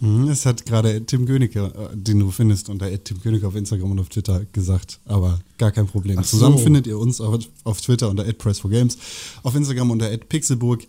Mhm, 0.00 0.28
Es 0.28 0.46
hat 0.46 0.64
gerade 0.64 1.04
Tim 1.06 1.26
Königke, 1.26 1.72
äh, 1.92 1.96
den 1.96 2.20
du 2.20 2.30
findest, 2.30 2.68
unter 2.68 2.88
Tim 3.02 3.20
Königke 3.20 3.46
auf 3.48 3.56
Instagram 3.56 3.90
und 3.92 3.98
auf 4.00 4.08
Twitter 4.08 4.44
gesagt, 4.52 5.00
aber 5.06 5.40
gar 5.58 5.72
kein 5.72 5.86
Problem. 5.86 6.16
So. 6.18 6.22
Zusammen 6.22 6.58
findet 6.58 6.86
ihr 6.86 6.98
uns 6.98 7.20
auf, 7.20 7.38
auf 7.64 7.80
Twitter 7.80 8.08
unter 8.08 8.24
@press4games, 8.24 8.96
auf 9.42 9.54
Instagram 9.54 9.90
unter 9.90 10.08
@pixelburg. 10.16 10.86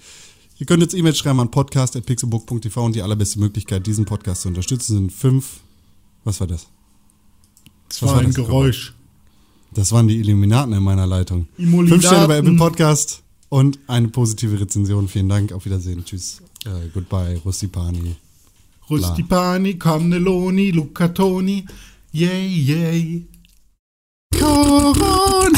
Ihr 0.59 0.65
könnt 0.65 0.83
uns 0.83 0.93
E-Mails 0.93 1.17
schreiben 1.17 1.39
an 1.39 1.49
podcast@pixelburg.tv 1.49 2.85
und 2.85 2.95
die 2.95 3.01
allerbeste 3.01 3.39
Möglichkeit, 3.39 3.87
diesen 3.87 4.05
Podcast 4.05 4.41
zu 4.43 4.49
unterstützen, 4.49 4.93
sind 4.95 5.11
fünf. 5.11 5.61
Was 6.23 6.39
war 6.39 6.47
das? 6.47 6.67
Das 7.87 8.01
war 8.03 8.09
war 8.09 8.19
ein 8.19 8.27
das? 8.27 8.35
Geräusch. 8.35 8.93
Das 9.73 9.91
waren 9.91 10.07
die 10.07 10.17
Illuminaten 10.17 10.73
in 10.73 10.83
meiner 10.83 11.07
Leitung. 11.07 11.47
Fünf 11.57 12.05
Sterne 12.05 12.27
bei 12.27 12.37
Apple 12.37 12.55
Podcast 12.57 13.23
und 13.49 13.79
eine 13.87 14.09
positive 14.09 14.59
Rezension. 14.59 15.07
Vielen 15.07 15.29
Dank. 15.29 15.51
Auf 15.53 15.65
Wiedersehen. 15.65 16.03
Tschüss. 16.05 16.41
Äh, 16.65 16.89
goodbye. 16.93 17.39
Rustipani. 17.45 18.15
Rustipani, 18.89 19.77
Cannelloni, 19.77 20.71
Lucatoni, 20.71 21.63
yay, 22.11 22.47
yay. 22.47 23.23
Corona! 24.33 25.49